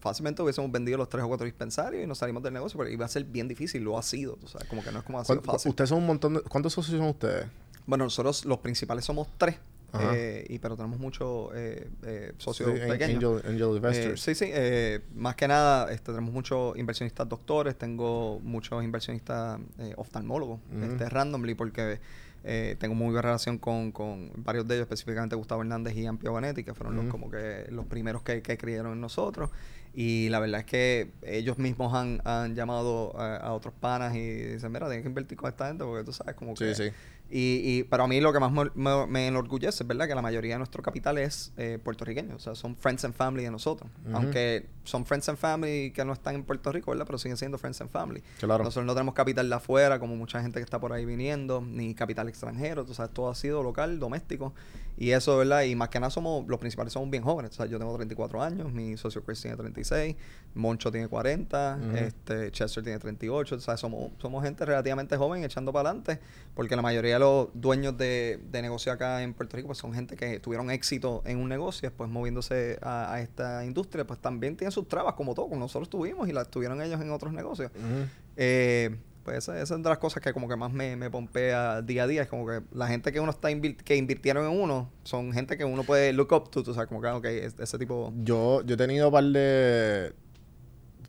[0.00, 3.04] Fácilmente hubiésemos vendido los tres o cuatro dispensarios y nos salimos del negocio, pero iba
[3.04, 5.24] a ser bien difícil, lo ha sido, tú sabes, como que no es como ha
[5.24, 5.70] sido ¿Cuán- cu- fácil.
[5.70, 6.40] Ustedes son un montón de...
[6.42, 7.46] ¿Cuántos socios son ustedes?
[7.84, 9.56] Bueno, nosotros los principales somos tres,
[10.00, 13.16] eh, y, pero tenemos muchos eh, eh, socios Sí, pequeños.
[13.42, 14.20] Angel, Angel Eh, Investors.
[14.22, 14.44] sí, sí.
[14.48, 19.58] eh, más que nada, este, tenemos muchos inversionistas doctores, tengo muchos inversionistas
[19.96, 20.84] oftalmólogos, Ujú.
[20.92, 21.98] este, randomly, porque
[22.44, 26.32] Eh, tengo muy buena relación con, con varios de ellos, específicamente Gustavo Hernández y Ampio
[26.32, 29.50] Vanetti, que fueron los, como que los primeros que, que creyeron en nosotros.
[29.94, 34.20] Y la verdad es que ellos mismos han, han llamado a, a otros panas y
[34.34, 36.74] dicen, mira, tienes que invertir con esta gente porque tú sabes como Sí, que...
[36.74, 36.90] sí.
[37.34, 40.14] Y, y, pero a mí lo que más me, me- me enorgullece es verdad que
[40.14, 43.50] la mayoría de nuestro capital es eh, puertorriqueño, o sea, son friends and family de
[43.50, 43.90] nosotros.
[44.12, 47.06] Aunque son friends and family que no están en Puerto Rico, ¿verdad?
[47.06, 48.22] Pero siguen siendo friends and family.
[48.40, 48.64] Claro.
[48.64, 51.94] Nosotros no tenemos capital de afuera, como mucha gente que está por ahí viniendo, ni
[51.94, 54.52] capital extranjero, tú sabes, todo ha sido local, doméstico.
[54.98, 55.62] Y eso, ¿verdad?
[55.62, 57.52] Y más que nada somos, los principales somos bien jóvenes.
[57.52, 60.16] O sea, yo tengo 34 años, mi socio Chris tiene 36,
[60.54, 61.96] Moncho tiene 40, Ujú.
[61.96, 63.54] este, Chester tiene 38.
[63.54, 66.20] O sea, somos, somos gente relativamente joven echando para adelante,
[66.54, 69.94] porque la mayoría de los dueños de, de negocio acá en Puerto Rico pues son
[69.94, 74.56] gente que tuvieron éxito en un negocio, después moviéndose a, a esta industria, pues también
[74.56, 77.70] tienen sus trabas, como todo, como nosotros tuvimos y las tuvieron ellos en otros negocios.
[77.74, 78.06] Ujú.
[78.36, 81.80] Eh, pues esa, esa es de las cosas que como que más me, me pompea
[81.82, 82.22] día a día.
[82.22, 85.56] Es como que la gente que uno está invir- que invirtieron en uno son gente
[85.56, 86.64] que uno puede look up to.
[86.64, 88.12] Tú sabes, como que, ah, ok, es- ese tipo...
[88.24, 90.12] Yo, yo he tenido un par de,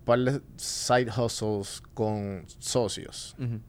[0.06, 3.36] par de side hustles con socios.
[3.40, 3.60] Ujú.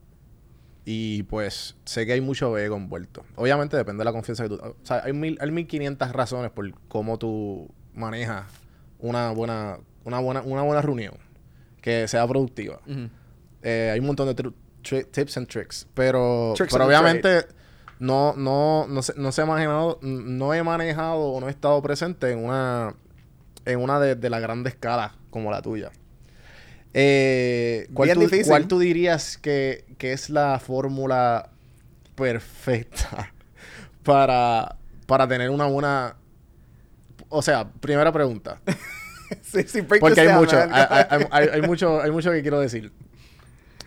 [0.85, 3.25] Y pues sé que hay mucho ego envuelto.
[3.37, 4.57] Obviamente depende de la confianza que tú...
[4.57, 8.45] O sea, hay, mil, hay 1500 razones por cómo tú manejas
[8.99, 11.15] una buena, una buena, una buena reunión
[11.81, 12.81] que sea productiva.
[13.63, 15.87] Eh, hay un montón de tips and tricks.
[15.95, 17.47] Pero, Tricks pero obviamente
[17.99, 21.81] no, no, no, se, no se ha manejado, no he manejado o no he estado
[21.83, 22.95] presente en una,
[23.65, 25.91] en una de, de la grande escala como la tuya.
[26.93, 28.47] Eh, ¿cuál, Bien tú, difícil.
[28.47, 31.51] cuál tú dirías que, que es la fórmula
[32.15, 33.33] perfecta
[34.03, 34.77] para,
[35.07, 36.17] para tener una buena...
[37.35, 38.61] O sea, primera pregunta.
[39.43, 42.93] sí, sí, Porque hay mucho, hay, hay- hay- hay mucho, hay mucho que quiero decir.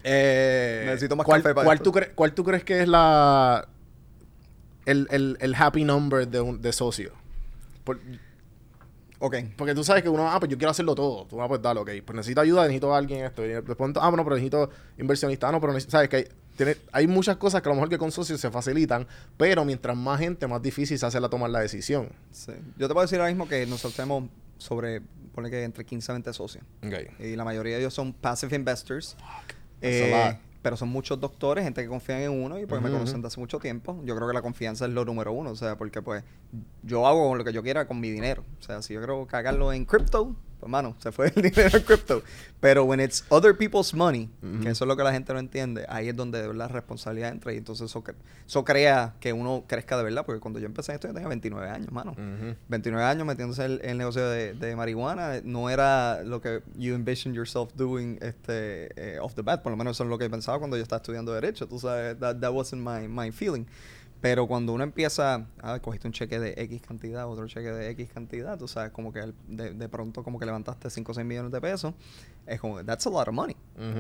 [0.03, 1.91] Eh, Necesito más ¿cuál, café para cuál esto.
[1.91, 3.67] tú cre- ¿Cuál tú crees que es la
[4.85, 7.11] el, el, el happy number de, un, de socio?
[7.83, 7.99] Por-
[9.19, 9.35] Ok.
[9.57, 11.25] porque tú sabes que uno, ah, pues yo quiero hacerlo todo.
[11.25, 11.89] Tú, ah, pues dale, ok.
[12.05, 13.43] Pues necesito ayuda, necesito a alguien esto.
[13.43, 15.49] Y de pronto, ah, bueno, pero necesito inversionista.
[15.49, 16.27] Ah, no, pero necesito, sabes que hay,
[16.58, 19.95] tiene- hay muchas cosas que a lo mejor que con socios se facilitan, pero mientras
[19.95, 22.10] más gente, más difícil se hace la tomar la decisión.
[22.32, 22.51] Sí.
[22.78, 24.26] Yo te puedo decir ahora mismo que nosotros tenemos
[24.58, 25.01] sobre,
[25.34, 26.64] ponle que entre 15 a 20 socios.
[27.20, 29.16] Y la mayoría de ellos son passive investors.
[29.82, 33.22] Eh, pero son muchos doctores, gente que confían en uno y pues me conocen ujú.
[33.22, 34.01] de hace mucho tiempo.
[34.03, 36.24] Yo creo que la confianza es lo número uno, o sea, porque pues
[36.84, 38.43] yo hago lo que yo quiera con mi dinero.
[38.60, 41.84] O sea, si yo quiero cagarlo en crypto, pues mano, se fue el dinero en
[41.84, 42.24] crypto.
[42.60, 44.30] Pero when it's other people's money,
[44.64, 47.53] que eso es lo que la gente no entiende, ahí es donde la responsabilidad entra
[47.53, 48.16] y entonces eso, cre-
[48.47, 51.70] eso crea que uno crezca de verdad, porque cuando yo empecé esto yo tenía 29
[51.70, 52.12] años, mano.
[52.14, 52.55] Ujú.
[52.68, 56.95] 29 años metiéndose en el, el negocio de, de marihuana no era lo que you
[56.95, 60.28] envision yourself doing este eh, off the bat por lo menos eso es lo que
[60.30, 63.66] pensaba cuando yo estaba estudiando derecho tú sabes that, that wasn't my, my feeling
[64.20, 68.09] pero cuando uno empieza ah, cogiste un cheque de X cantidad otro cheque de X
[68.13, 71.26] cantidad tú sabes como que el- de, de pronto como que levantaste 5 o 6
[71.26, 71.93] millones de pesos
[72.47, 73.55] es como that's a lot of money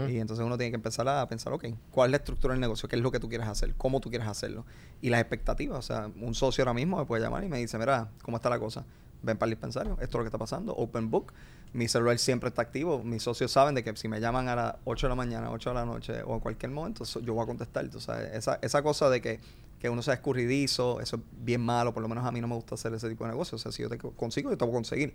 [0.09, 2.87] y entonces uno tiene que empezar a pensar, ok, ¿cuál es la estructura del negocio?
[2.89, 3.75] ¿Qué es lo que tú quieres hacer?
[3.75, 4.65] ¿Cómo tú quieres hacerlo?
[5.01, 5.77] Y las expectativas.
[5.77, 8.49] O sea, un socio ahora mismo me puede llamar y me dice, mira, ¿cómo está
[8.49, 8.85] la cosa?
[9.21, 11.33] Ven para el dispensario, esto es lo que está pasando, open book.
[11.73, 13.03] Mi celular siempre está activo.
[13.03, 15.71] Mis socios saben de que si me llaman a las 8 de la mañana, 8
[15.71, 17.87] de la noche o en cualquier momento, yo voy a contestar.
[17.93, 19.39] O sea, esa, esa cosa de que,
[19.79, 21.93] que uno sea escurridizo, eso es bien malo.
[21.93, 23.55] Por lo menos a mí no me gusta hacer ese tipo de negocio.
[23.55, 25.13] O sea, si yo te co- consigo, yo te voy a conseguir.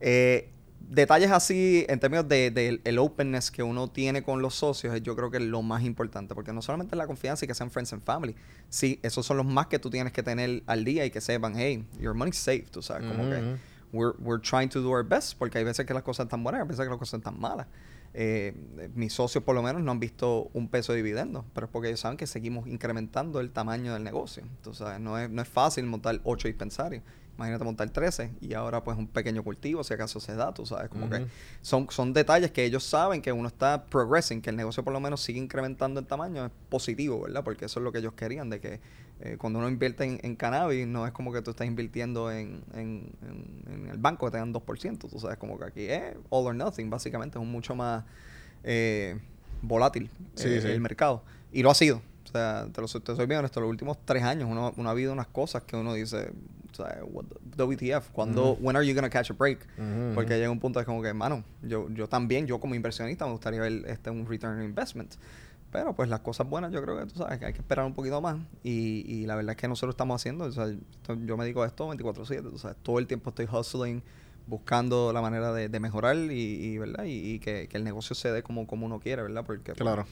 [0.00, 0.50] Eh,
[0.90, 5.16] detalles así en términos de, de el openness que uno tiene con los socios, yo
[5.16, 7.70] creo que es lo más importante, porque no solamente es la confianza y que sean
[7.70, 8.34] friends and family,
[8.68, 11.54] sí, esos son los más que tú tienes que tener al día y que sepan,
[11.56, 13.36] hey, your money's safe, tú sabes, como que
[13.92, 16.58] we're, we're trying to do our best, porque hay veces que las cosas están buenas
[16.58, 17.66] y hay veces que las cosas están malas.
[18.16, 18.54] Eh,
[18.94, 21.88] mis socios por lo menos no han visto un peso de dividendo, pero es porque
[21.88, 24.44] ellos saben que seguimos incrementando el tamaño del negocio.
[24.44, 27.02] Entonces, no es, no es fácil montar 8 dispensarios.
[27.36, 30.88] Imagínate montar 13 y ahora pues un pequeño cultivo, si acaso se da, tú sabes,
[30.88, 31.26] como que
[31.62, 35.00] son, son detalles que ellos saben que uno está progressing, que el negocio por lo
[35.00, 37.42] menos sigue incrementando en tamaño, es positivo, ¿verdad?
[37.42, 38.80] Porque eso es lo que ellos querían, de que
[39.20, 42.62] eh, cuando uno invierte en, en cannabis, no es como que tú estás invirtiendo en,
[42.74, 46.46] en, en- el banco que te dan 2%, tú sabes, como que aquí es all
[46.46, 48.04] or nothing, básicamente, es un mucho más
[48.64, 49.18] eh,
[49.62, 50.68] volátil Sí, eh, sí.
[50.68, 51.22] el mercado.
[51.52, 52.02] Y lo ha sido.
[52.24, 54.92] O sea, te, lo, te soy bien honesto, los últimos tres años uno, uno ha
[54.92, 56.32] habido unas cosas que uno dice,
[56.72, 59.60] o sea, what the- WTF, cuando, when are you gonna catch a break?
[60.14, 63.32] Porque llega un punto de como que, mano, yo, yo también, yo como inversionista me
[63.32, 65.14] gustaría ver este un return on investment.
[65.74, 67.94] Pero pues las cosas buenas yo creo que tú sabes que hay que esperar un
[67.94, 68.36] poquito más.
[68.62, 70.68] Y, y la verdad es que nosotros estamos haciendo, o sea,
[71.24, 74.00] yo me digo a esto 24/7, o sea, todo el tiempo estoy hustling,
[74.46, 77.02] buscando la manera de, de mejorar y, y, ¿verdad?
[77.08, 79.42] Y, que el negocio se dé como, como uno quiere, ¿verdad?
[79.44, 80.06] Porque pues, Claro.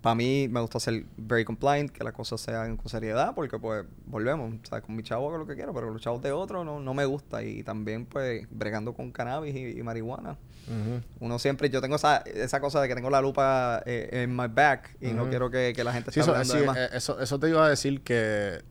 [0.00, 3.58] Para mí me gusta ser very compliant, que las cosas se hagan con seriedad, porque
[3.58, 4.84] pues volvemos, ¿sabes?
[4.84, 6.94] Con mi chavo hago lo que quiero, pero con los chavos de otro no, no
[6.94, 7.42] me gusta.
[7.42, 10.38] Y también pues bregando con cannabis y, y marihuana.
[10.66, 11.00] Ujú.
[11.20, 14.46] Uno siempre, yo tengo esa, esa cosa de que tengo la lupa eh, en my
[14.48, 15.30] back y no Ujú.
[15.30, 16.76] quiero que, que la gente Sí, esté eso, sí, de más.
[16.78, 18.62] eh, eso, eso te iba a decir que,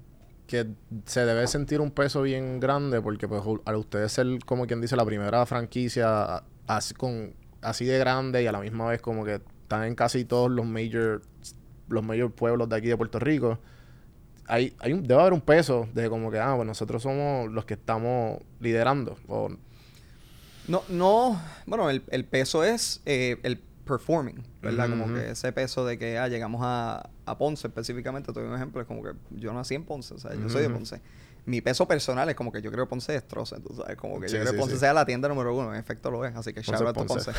[0.47, 0.67] que
[1.05, 4.95] se debe sentir un peso bien grande porque pues al ustedes ser como quien dice
[4.95, 9.41] la primera franquicia así con así de grande y a la misma vez como que
[9.70, 11.22] están en casi todos los major
[11.89, 13.59] los major pueblos de aquí de Puerto Rico
[14.47, 17.65] hay, hay un, debe haber un peso de como que ah pues nosotros somos los
[17.65, 19.49] que estamos liderando o
[20.67, 24.86] No, no, bueno, el, el peso es eh, el performing, ¿verdad?
[24.88, 25.13] Ujú, Como ujú.
[25.15, 28.80] que ese peso de que ah, llegamos a, a Ponce específicamente, te doy un ejemplo,
[28.82, 30.70] es como que yo nací en Ponce, o sea, yo soy de.
[30.70, 31.01] Ponce.
[31.45, 34.28] Mi peso personal es como que yo creo que Ponce destroce, tú sabes, como que
[34.28, 34.80] Sí, yo creo sí, que Ponce sí.
[34.82, 37.13] sea la tienda número uno, en efecto lo es, así que Ponce shout out Ponce.
[37.15, 37.32] Ponce.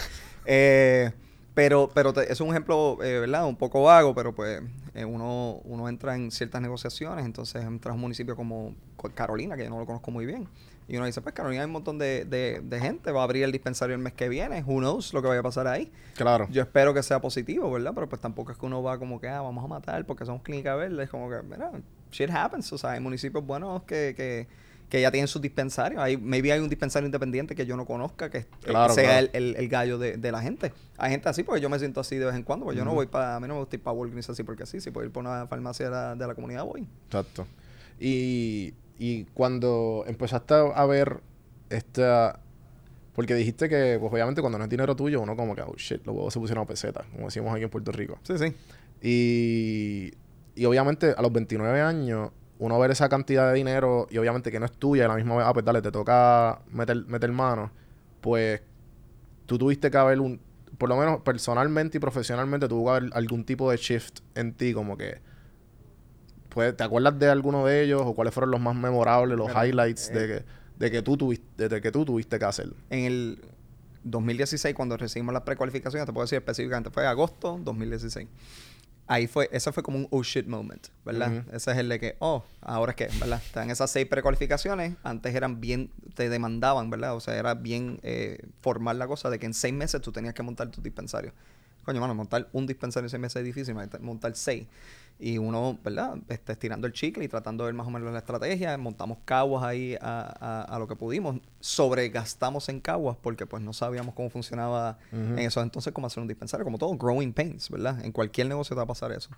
[0.45, 1.13] Eh,
[1.55, 3.47] pero pero te- es un ejemplo, eh, ¿verdad?
[3.47, 4.63] Un poco vago, pero pues
[4.95, 9.57] eh, uno, uno entra en ciertas negociaciones, entonces entra a un municipio como Co- Carolina,
[9.57, 10.49] que yo no lo conozco muy bien.
[10.89, 13.45] Y uno dice, pues Carolina hay un montón de, de, de gente, va a abrir
[13.45, 15.93] el dispensario el mes que viene, who knows lo que vaya a pasar ahí.
[16.17, 17.93] claro Yo espero que sea positivo, ¿verdad?
[17.95, 20.43] Pero pues tampoco es que uno va como que, ah, vamos a matar porque somos
[20.43, 21.05] clínica verde.
[21.05, 21.71] Es como que, mira,
[22.11, 22.73] shit happens.
[22.73, 24.49] O sea, hay municipios buenos que, que,
[24.91, 26.03] que ya tienen sus dispensarios.
[26.03, 29.29] Hay, maybe hay un dispensario independiente que yo no conozca, que, Claro, sea claro.
[29.33, 30.73] El, el, el gallo de, de la gente.
[30.99, 32.67] Hay gente así porque yo me siento así de vez en cuando.
[32.67, 34.67] Porque yo no voy para, a mí no me gusta ir para Walgreens así porque
[34.67, 34.81] sí.
[34.81, 36.87] Si puedo ir para una farmacia de la, de la comunidad, voy.
[37.07, 37.47] Exacto.
[38.01, 41.21] Y, y cuando empezaste a ver
[41.71, 42.41] esta...
[43.15, 46.05] Porque dijiste que, pues obviamente cuando no es dinero tuyo, uno como que, oh shit,
[46.07, 48.19] los huevos se pusieron a peseta, como decimos aquí en Puerto Rico.
[48.23, 48.55] Sí, sí.
[49.03, 50.13] Y,
[50.55, 52.31] y obviamente a los 29 años,
[52.61, 55.17] uno ver esa cantidad de dinero y obviamente que no es tuya y a la
[55.17, 57.71] misma vez, ah, pues dale, te toca meter, meter mano,
[58.21, 58.61] pues
[59.47, 60.39] tú tuviste que haber un,
[60.77, 64.75] por lo menos personalmente y profesionalmente, tuvo que haber algún tipo de shift en ti,
[64.75, 65.23] como que,
[66.51, 70.13] pues, ¿te acuerdas de alguno de ellos o cuáles fueron los más memorables, los highlights
[70.13, 70.45] de, eh, que,
[70.85, 72.75] de que tú tuviste, de que tú tuviste que hacer?
[72.91, 73.41] En el
[74.05, 78.29] 2016, cuando recibimos las precualificaciones, te puedo decir específicamente, fue agosto 2016.
[79.13, 81.45] Ahí fue, ese fue como un oh shit moment, ¿verdad?
[81.53, 83.43] Ese es el de que, oh, ahora es que, ¿verdad?
[83.45, 87.17] Están esas seis precualificaciones, antes eran bien, te demandaban, ¿verdad?
[87.17, 90.33] O sea, era bien eh, formal la cosa de que en seis meses tú tenías
[90.33, 91.33] que montar tu dispensario.
[91.91, 94.65] Coño, mano, montar un dispensario en seis meses es difícil, montar seis.
[95.19, 96.17] Y uno, ¿verdad?
[96.29, 98.79] Este, estirando el chicle y tratando de ver más o menos la estrategia.
[98.79, 101.41] Montamos caguas ahí a, a- a lo que pudimos.
[101.59, 104.99] Sobregastamos en caguas porque pues no sabíamos cómo funcionaba
[105.39, 106.63] en esos entonces cómo hacer un dispensario.
[106.65, 108.05] Como todo, growing pains, ¿verdad?
[108.05, 109.31] En cualquier negocio te va a pasar eso.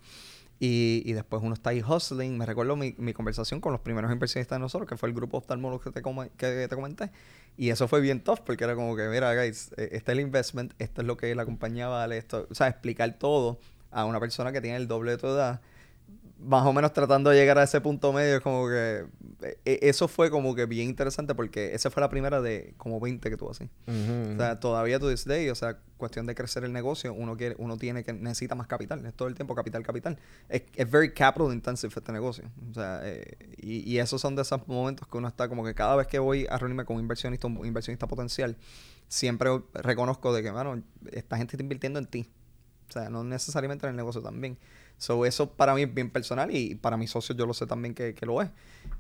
[0.65, 2.39] Y, y después uno está ahí hustling.
[2.39, 5.39] Me recuerdo mi, mi conversación con los primeros inversionistas de nosotros, que fue el grupo
[5.39, 7.11] oftalmólogo que te, come- que te comenté.
[7.57, 10.21] Y eso fue bien tough, porque era como que, mira, guys, eh, este es el
[10.21, 13.59] investment, esto es lo que la compañía vale, esto, o sea, explicar todo
[13.91, 15.61] a una persona que tiene el doble de tu edad,
[16.45, 19.07] más o menos tratando de llegar a ese punto medio, es como que,
[19.43, 23.01] eh, eh, eso fue como que bien interesante, porque esa fue la primera de como
[23.01, 23.71] 20 que tuvo así.
[23.87, 27.37] Ujú, O sea, todavía to this day, o sea, cuestión de crecer el negocio, uno
[27.37, 30.19] quiere, uno tiene que, necesita más capital, es todo el tiempo capital, capital.
[30.49, 32.51] Es, es very capital intensive este negocio.
[32.71, 35.75] O sea, eh, y, y esos son de esos momentos que uno está como que
[35.75, 38.57] cada vez que voy a reunirme con un inversionista, un inversionista potencial,
[39.09, 42.31] siempre reconozco de que, mano, esta gente está invirtiendo en ti.
[42.89, 44.59] O sea, no necesariamente en el negocio también.
[44.99, 47.95] So, eso para mí es bien personal y para mis socios yo lo sé también
[47.95, 48.51] que, que lo es.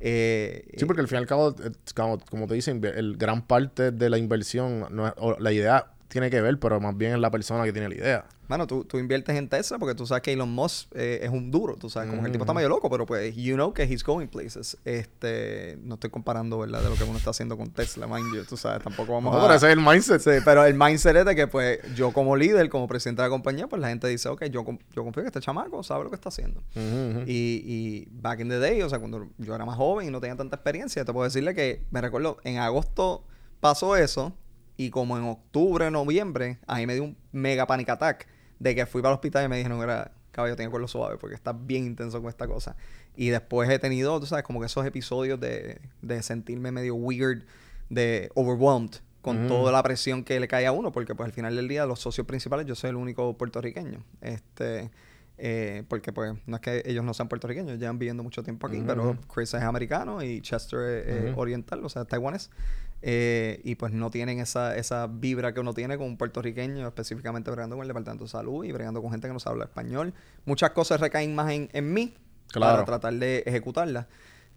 [0.01, 3.93] Eh, Sí, porque al fin y al cabo, eh, como, te dicen, el gran parte
[3.93, 7.65] de la inversión, no la idea tiene que ver, pero más bien es la persona
[7.65, 8.25] que tiene la idea.
[8.53, 11.51] Mano, tú, tú inviertes en Tesla porque tú sabes que Elon Musk eh, es un
[11.51, 13.85] duro, tú sabes, como que el tipo está medio loco, pero pues, you know que
[13.85, 14.77] he's going places.
[14.85, 16.83] Este, no estoy comparando, ¿verdad?
[16.83, 19.39] De lo que uno está haciendo con Tesla, mind you, tú sabes, tampoco vamos No,
[19.39, 19.43] a...
[19.45, 20.21] pero ese es el mindset.
[20.21, 23.31] Sí, pero el mindset es de que, pues, yo como líder, como presidente de la
[23.31, 26.17] compañía, pues la gente dice, ok, yo, yo confío que este chamaco sabe lo que
[26.17, 26.63] está haciendo.
[27.27, 30.21] Y, y back in the day, o sea, cuando yo era más joven y no
[30.21, 33.25] tenía tanta experiencia, te puedo decirle que me recuerdo, en agosto
[33.61, 34.35] pasó eso
[34.77, 38.27] y como en octubre, noviembre, ahí me dio un mega panic attack
[38.63, 41.35] de que fui para el hospital y me dijeron, era, caballo, tengo cuerlo suave porque
[41.35, 42.77] está bien intenso con esta cosa.
[43.17, 47.43] Y después he tenido, tú sabes, como que esos episodios de, de sentirme medio weird,
[47.91, 49.49] de overwhelmed con Ujú.
[49.49, 52.01] toda la presión que le cae a uno, porque pues al final del día los
[52.01, 54.05] socios principales, yo soy el único puertorriqueño.
[54.21, 54.91] Este,
[55.39, 58.83] eh, porque pues no es que ellos no sean puertorriqueños, llevan viviendo mucho tiempo aquí,
[58.87, 59.17] pero.
[59.33, 62.51] Chris es americano y Chester es eh, oriental, o sea, taiwanés.
[63.05, 67.51] Eh, y pues no tienen esa, esa vibra que uno tiene con un puertorriqueño, específicamente
[67.51, 70.15] bregando con el Departamento de Salud y bregando con gente que no sabe hablar español.
[70.45, 72.15] Muchas cosas recaen más en, en mí
[72.53, 72.73] Claro.
[72.73, 74.07] para tratar de ejecutarlas.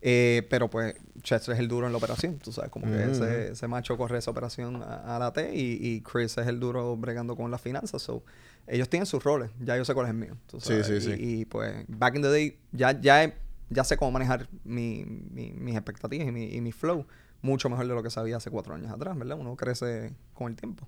[0.07, 0.93] Eh, pero pues
[1.23, 3.97] Chester es el duro en la operación, tú sabes, como que Ujú, ese, ese macho
[3.97, 7.49] corre esa operación a, a la T y, y Chris es el duro bregando con
[7.49, 8.03] las finanzas.
[8.03, 8.23] So,
[8.67, 10.37] ellos tienen sus roles, ya yo sé cuál es el mío.
[10.45, 11.39] tú Sí, sabes, sí, y, sí.
[11.41, 13.33] y, pues, back in the day, ya, ya,
[13.71, 17.07] ya sé cómo manejar mi, mi- mis expectativas y mi, y mi flow
[17.41, 19.37] mucho mejor de lo que sabía hace cuatro años atrás, ¿verdad?
[19.39, 20.87] Uno crece con el tiempo.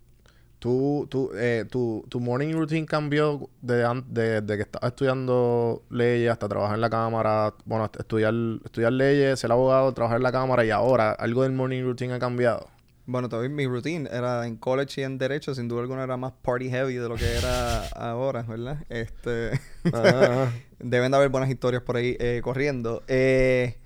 [0.60, 5.84] ¿Tú, tú, eh, tu, tu morning routine cambió de, an- de, de que estabas estudiando
[5.92, 7.54] leyes hasta trabajar en la cámara?
[7.66, 8.34] Bueno, estudiar,
[8.66, 12.20] estudiar leyes, ser abogado, trabajar en la cámara y ahora algo del morning routine ha
[12.20, 12.68] cambiado.
[13.06, 16.34] Bueno, todavía mi routine era en college y en derecho, sin duda alguna era más
[16.42, 18.80] party heavy de lo que era ahora, ¿verdad?
[18.90, 19.52] Este
[20.80, 23.04] deben de haber buenas historias por ahí eh, corriendo.
[23.08, 23.78] Eh,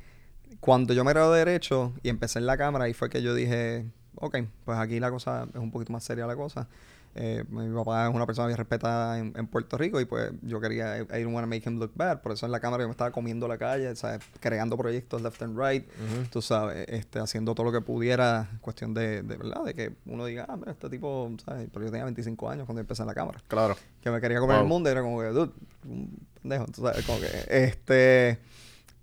[0.61, 3.33] cuando yo me gradué de derecho y empecé en la cámara, ahí fue que yo
[3.35, 3.85] dije,
[4.15, 6.67] ok, pues aquí la cosa es un poquito más seria la cosa.
[7.13, 10.61] Eh, mi papá es una persona bien respetada en, en Puerto Rico y pues yo
[10.61, 12.87] quería, I didn't want to make him look bad, por eso en la cámara yo
[12.87, 14.21] me estaba comiendo la calle, ¿sabes?
[14.39, 15.85] Creando proyectos left and right,
[16.29, 20.23] tú sabes, este, haciendo todo lo que pudiera, cuestión de, de verdad, de que uno
[20.25, 21.67] diga, ah, mira, este tipo, ¿sabes?
[21.73, 23.75] Pero yo tenía 25 años cuando empecé en la cámara Claro.
[24.01, 24.63] que me quería comer Wow.
[24.63, 25.51] el mundo y era como que, dude,
[25.83, 28.39] un pendejo, tú sabes, como que, este...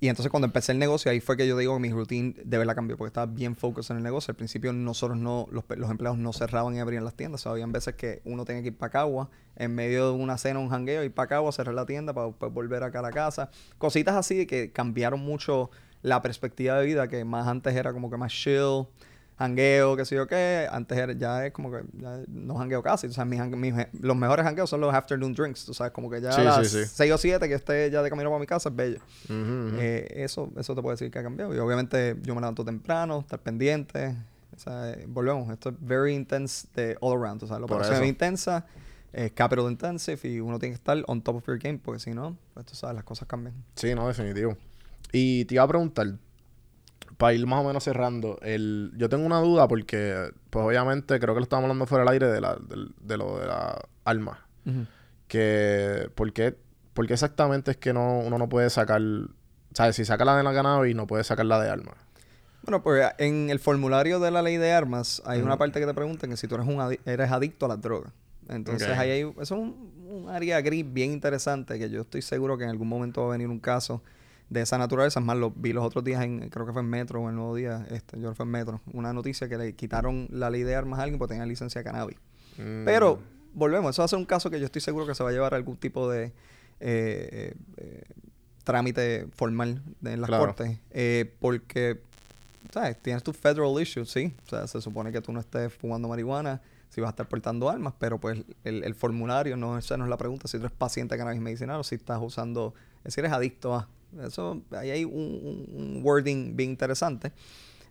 [0.01, 2.59] Y entonces cuando empecé el negocio, ahí fue que yo digo que mi routine de
[2.59, 4.30] verdad cambió, porque estaba bien focus en el negocio.
[4.30, 7.44] Al principio nosotros no, los, los empleados no cerraban y abrían las tiendas.
[7.46, 10.61] O habían veces que uno tenía que ir para Cagua, en medio de una cena,
[10.61, 13.51] un jangueo, ir para Cagua, cerrar la tienda para después volver acá a la casa.
[13.78, 15.70] Cositas así que cambiaron mucho
[16.03, 18.86] la perspectiva de vida, que más antes era como que más chill,
[19.39, 20.66] jangueo, qué sé yo qué.
[20.70, 23.07] Antes era, ya es como que ya no jangueo casi.
[23.07, 23.41] O sea, mis,
[24.01, 25.64] los mejores jangueos son los afternoon drinks.
[25.64, 26.91] Tú sabes, como que ya Sí, a las sí, sí.
[26.93, 29.01] 6 o 7 que esté ya de camino para mi casa es bello.
[29.28, 31.55] Eh, eso, eso te puedo decir que ha cambiado.
[31.55, 34.16] Y obviamente yo me levanto temprano, estar pendiente.
[34.57, 35.49] O sea, eh, volvemos.
[35.51, 37.43] Esto es very intense de all around.
[37.45, 38.66] O sea, la operación es intensa,
[39.12, 42.11] es capital intensive y uno tiene que estar on top of your game porque si
[42.11, 43.55] no, pues tú sabes, las cosas cambian.
[43.76, 44.57] Sí, no, definitivo.
[45.12, 46.18] Y te iba a preguntar,
[47.18, 51.34] para ir más o menos cerrando, el, yo tengo una duda porque, pues obviamente, creo
[51.34, 54.46] que lo estábamos hablando fuera del aire de, la, del- de lo de la alma.
[55.26, 56.56] Que, ¿por qué,
[56.94, 59.02] por qué exactamente es que no, uno no puede sacar,
[59.74, 59.96] ¿sabes?
[59.96, 61.92] Si saca la de la cannabis, no puede sacar la de alma.
[62.62, 65.94] Bueno, pues en el formulario de la ley de armas hay una parte que te
[65.94, 68.12] preguntan que si tú eres, un adi- eres adicto a las drogas.
[68.48, 72.56] Entonces ahí hay, eso es un, un área gris bien interesante que yo estoy seguro
[72.56, 74.02] que en algún momento va a venir un caso
[74.51, 75.20] de esa naturaleza.
[75.20, 77.30] Es más, lo vi los otros días, en, creo que fue en Metro o en
[77.30, 80.26] el Nuevo Día, este, yo creo que fue en Metro, una noticia que le quitaron
[80.30, 82.16] la ley de armas a alguien porque tenía licencia de cannabis.
[82.57, 82.84] Mm.
[82.84, 83.20] Pero
[83.55, 85.32] volvemos, eso va a ser un caso que yo estoy seguro que se va a
[85.32, 86.32] llevar algún tipo de eh,
[86.80, 88.03] eh, eh,
[88.64, 90.46] trámite formal en las Claro.
[90.46, 90.78] cortes.
[90.90, 92.01] eh, porque,
[92.72, 92.99] ¿sabes?
[93.03, 94.34] Tienes tu federal issue, sí.
[94.46, 97.68] O sea, se supone que tú no estés fumando marihuana, si vas a estar portando
[97.68, 100.76] armas, pero pues el, el formulario no, esa no es la pregunta si tú eres
[100.76, 102.74] paciente de cannabis medicinal o si estás usando,
[103.07, 103.88] si eres adicto a.
[104.22, 107.32] Eso, ahí hay un, un- wording bien interesante.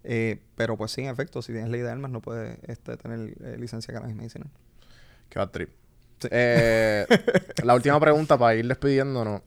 [0.03, 3.35] Eh, pero pues sí, en efecto, si tienes ley de armas no puedes este, tener
[3.43, 4.49] eh, licencia de cannabis medicinal.
[5.29, 5.69] Qué bad trip.
[6.19, 6.27] Sí.
[6.31, 7.05] Eh,
[7.63, 9.41] la última pregunta para ir despidiéndonos.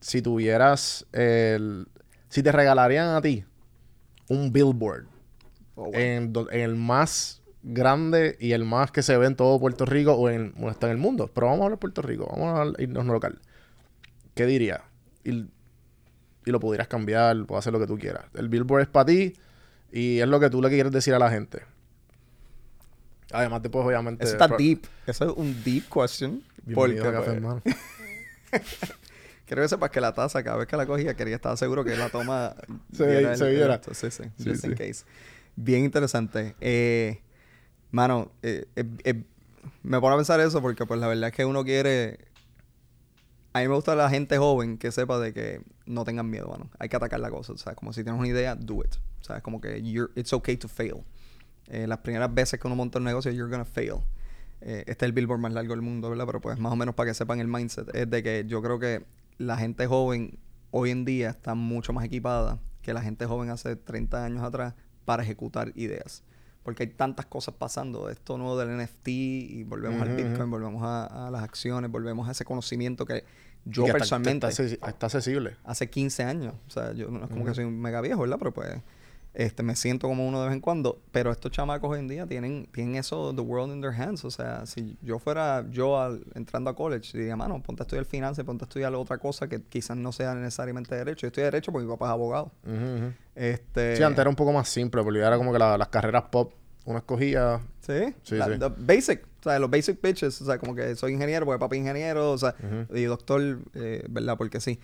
[0.00, 1.88] Si tuvieras el...
[2.28, 3.44] Si te regalarían a ti
[4.28, 5.06] un billboard
[5.76, 10.12] Oh, en, el más grande y el más que se ve en todo Puerto Rico
[10.14, 11.30] o, en, o hasta en el mundo.
[11.34, 12.28] Pero vamos a hablar de Puerto Rico.
[12.30, 13.40] Vamos a irnos local.
[14.34, 14.82] ¿Qué dirías?
[15.24, 15.46] Y,
[16.44, 18.24] y lo pudieras cambiar, puedes hacer lo que tú quieras.
[18.34, 19.34] El billboard es para ti
[19.92, 21.62] y es lo que tú le quieres decir a la gente.
[23.32, 24.24] Además, después, obviamente.
[24.24, 24.86] Eso está deep.
[25.06, 26.42] Eso es un deep question.
[26.72, 27.62] Porque a Café pues, Hermano.
[29.46, 31.96] creo que sepas que la taza, cada vez que la cogía, quería estar seguro que
[31.96, 32.54] la toma
[32.92, 33.80] Se viera se viera.
[33.92, 34.24] Sí, sí.
[34.38, 35.04] Sí, Just in case.
[35.56, 36.54] Bien interesante.
[36.60, 37.20] Eh,
[37.90, 39.22] mano, eh, eh, eh,
[39.82, 42.18] me pone a pensar eso porque pues la verdad es que uno quiere...
[43.54, 46.68] A mí me gusta la gente joven que sepa de que no tengan miedo, mano.
[46.80, 47.52] Hay que atacar la cosa.
[47.52, 48.96] O sea, como si tienes una idea, do it.
[49.20, 51.04] O sea, como que you're, it's okay to fail.
[51.68, 54.00] Eh, las primeras veces que uno monta un negocio, you're gonna fail.
[54.60, 56.26] Eh, este es el billboard más largo del mundo, ¿verdad?
[56.26, 57.94] Pero pues más o menos para que sepan el mindset.
[57.94, 59.04] Es de que yo creo que
[59.38, 60.36] la gente joven
[60.72, 64.74] hoy en día está mucho más equipada que la gente joven hace 30 años atrás
[65.04, 66.24] para ejecutar ideas.
[66.64, 68.08] Porque hay tantas cosas pasando.
[68.10, 72.32] Esto nuevo del NFT y volvemos al Bitcoin, volvemos a, a las acciones, volvemos a
[72.32, 73.22] ese conocimiento que
[73.66, 75.56] yo que personalmente Está, accesi- está accesible.
[75.64, 76.54] hace 15 años.
[76.66, 78.36] O sea, yo no es como que soy un mega viejo, ¿verdad?
[78.38, 78.68] Pero pues
[79.34, 81.00] este me siento como uno de vez en cuando.
[81.12, 84.24] Pero estos chamacos hoy en día tienen, tienen eso, the world in their hands.
[84.24, 88.04] O sea, si yo fuera yo al- entrando a college, diría, mano, ponte a estudiar
[88.04, 91.22] finanzas, ponte a estudiar otra cosa que quizás no sea necesariamente derecho.
[91.22, 92.52] Yo estudié derecho porque mi papá es abogado.
[93.34, 96.24] Este, Sí, antes era un poco más simple, porque era como que la- las carreras
[96.30, 96.52] pop,
[96.84, 97.60] uno escogía.
[97.80, 98.58] Sí, Sí, la- sí.
[98.58, 101.76] the basic, o sea, los basic pitches, o sea, como que soy ingeniero porque papi
[101.76, 102.54] es ingeniero, o sea,
[102.94, 104.36] y doctor, eh, ¿verdad?
[104.38, 104.78] Porque sí.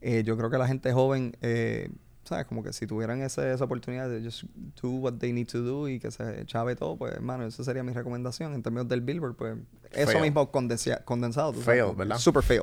[0.00, 1.88] Eh, yo creo que la gente joven, eh,
[2.24, 2.46] ¿sabes?
[2.46, 4.44] Como que si tuvieran ese- esa oportunidad de just
[4.80, 7.82] do what they need to do y que se chave todo, pues, hermano, esa sería
[7.82, 8.54] mi recomendación.
[8.54, 9.56] En términos del Billboard, pues,
[9.92, 11.52] eso mismo condensado.
[11.54, 12.18] Fail, sabes, ¿verdad?
[12.18, 12.62] Super fail.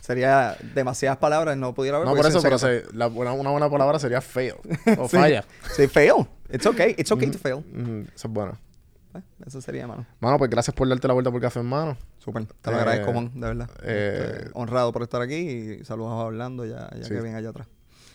[0.00, 2.08] Sería demasiadas palabras, no pudiera haber.
[2.08, 4.54] No, por eso, pero se- la una buena palabra sería fail.
[5.00, 5.16] O Sí.
[5.16, 5.44] falla.
[5.74, 6.26] Sí, fail.
[6.48, 6.94] It's okay.
[6.96, 7.56] It's okay to fail.
[7.72, 8.56] Mm, eso es bueno.
[9.14, 10.06] Eh, Eso sería, hermano.
[10.20, 11.96] Mano, pues gracias por darte la vuelta por café, hermano.
[12.18, 12.46] Súper.
[12.46, 13.70] Te lo Eh, agradezco, Juan, de verdad.
[13.82, 15.34] eh, Este, honrado por estar aquí
[15.80, 17.08] y saludos a Orlando ya, ya Sí.
[17.08, 17.66] que viene allá atrás.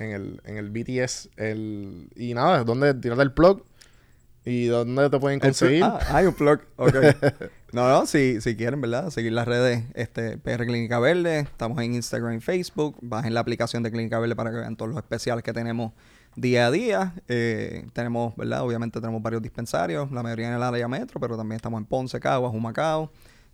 [0.01, 1.29] En el, en el BTS.
[1.37, 3.63] El, y nada, ¿dónde tirarte el plug?
[4.43, 5.83] ¿Y dónde te pueden conseguir?
[5.83, 6.61] Ah, hay un plug.
[6.77, 6.95] Ok.
[7.73, 9.11] no, no, si, si quieren, ¿verdad?
[9.11, 11.41] Seguir las redes este, PR Clínica Verde.
[11.41, 12.97] Estamos en Instagram y Facebook.
[13.01, 15.93] Bajen la aplicación de Clínica Verde para que vean todos los especiales que tenemos
[16.35, 17.13] día a día.
[17.27, 18.63] Eh, tenemos, ¿verdad?
[18.63, 22.19] Obviamente tenemos varios dispensarios, la mayoría en el área metro, pero también estamos en Ponce,
[22.19, 23.11] Caguas, Humacao.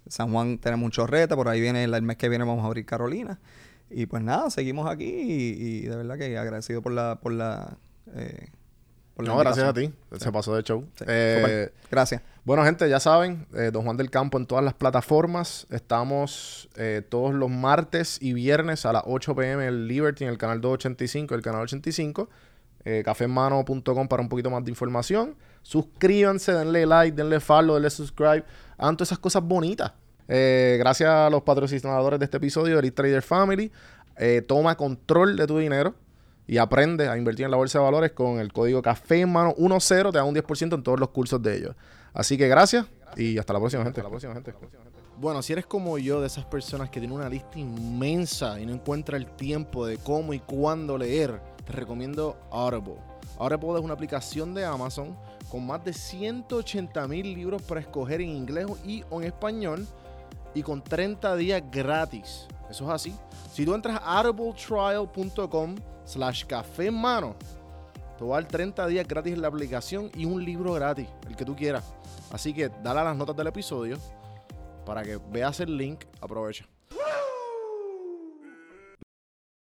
[0.07, 2.85] San Juan tenemos un chorrete, por ahí viene el mes que viene vamos a abrir
[2.85, 3.39] Carolina.
[3.89, 7.19] Y pues nada, seguimos aquí y, y de verdad que agradecido por la...
[7.21, 7.77] Por la
[8.13, 8.49] eh,
[9.15, 9.91] por la no, gracias a ti.
[10.19, 10.85] Se pasó de show.
[10.95, 11.71] Sí, Eh.
[11.89, 12.21] Gracias.
[12.43, 15.65] Bueno, gente, ya saben, eh, Don Juan del Campo en todas las plataformas.
[15.71, 16.69] Estamos
[17.09, 21.33] todos los martes y viernes a las 8 pm en Liberty, en el canal 285,
[21.33, 22.29] el canal 85.
[22.89, 25.35] Eh, cafemano.com para un poquito más de información.
[25.61, 28.45] Suscríbanse, denle like, denle follow, denle subscribe.
[28.77, 29.91] Hagan todas esas cosas bonitas.
[30.27, 33.71] Eh, gracias a los patrocinadores de este episodio, Elite Trader Family.
[34.17, 35.93] Eh, toma control de tu dinero
[36.47, 39.87] y aprende a invertir en la bolsa de valores con el código Café mano 10
[39.87, 41.75] te da un 10% en todos los cursos de ellos.
[42.13, 44.01] Así que gracias y hasta la próxima, gente.
[45.19, 48.73] Bueno, si eres como yo, de esas personas que tienen una lista inmensa y no
[48.73, 52.97] encuentra el tiempo de cómo y cuándo leer, te recomiendo Audible.
[53.39, 55.17] Audible es una aplicación de Amazon
[55.49, 59.87] con más de 180 mil libros para escoger en inglés y en español
[60.57, 62.47] y con 30 días gratis.
[62.69, 63.15] Eso es así.
[63.51, 67.35] Si tú entras a audibletrial.com slash café en mano,
[68.17, 71.35] te va a dar 30 días gratis en la aplicación y un libro gratis, el
[71.35, 71.83] que tú quieras.
[72.31, 73.97] Así que dale a las notas del episodio
[74.85, 76.05] para que veas el link.
[76.21, 76.65] Aprovecha.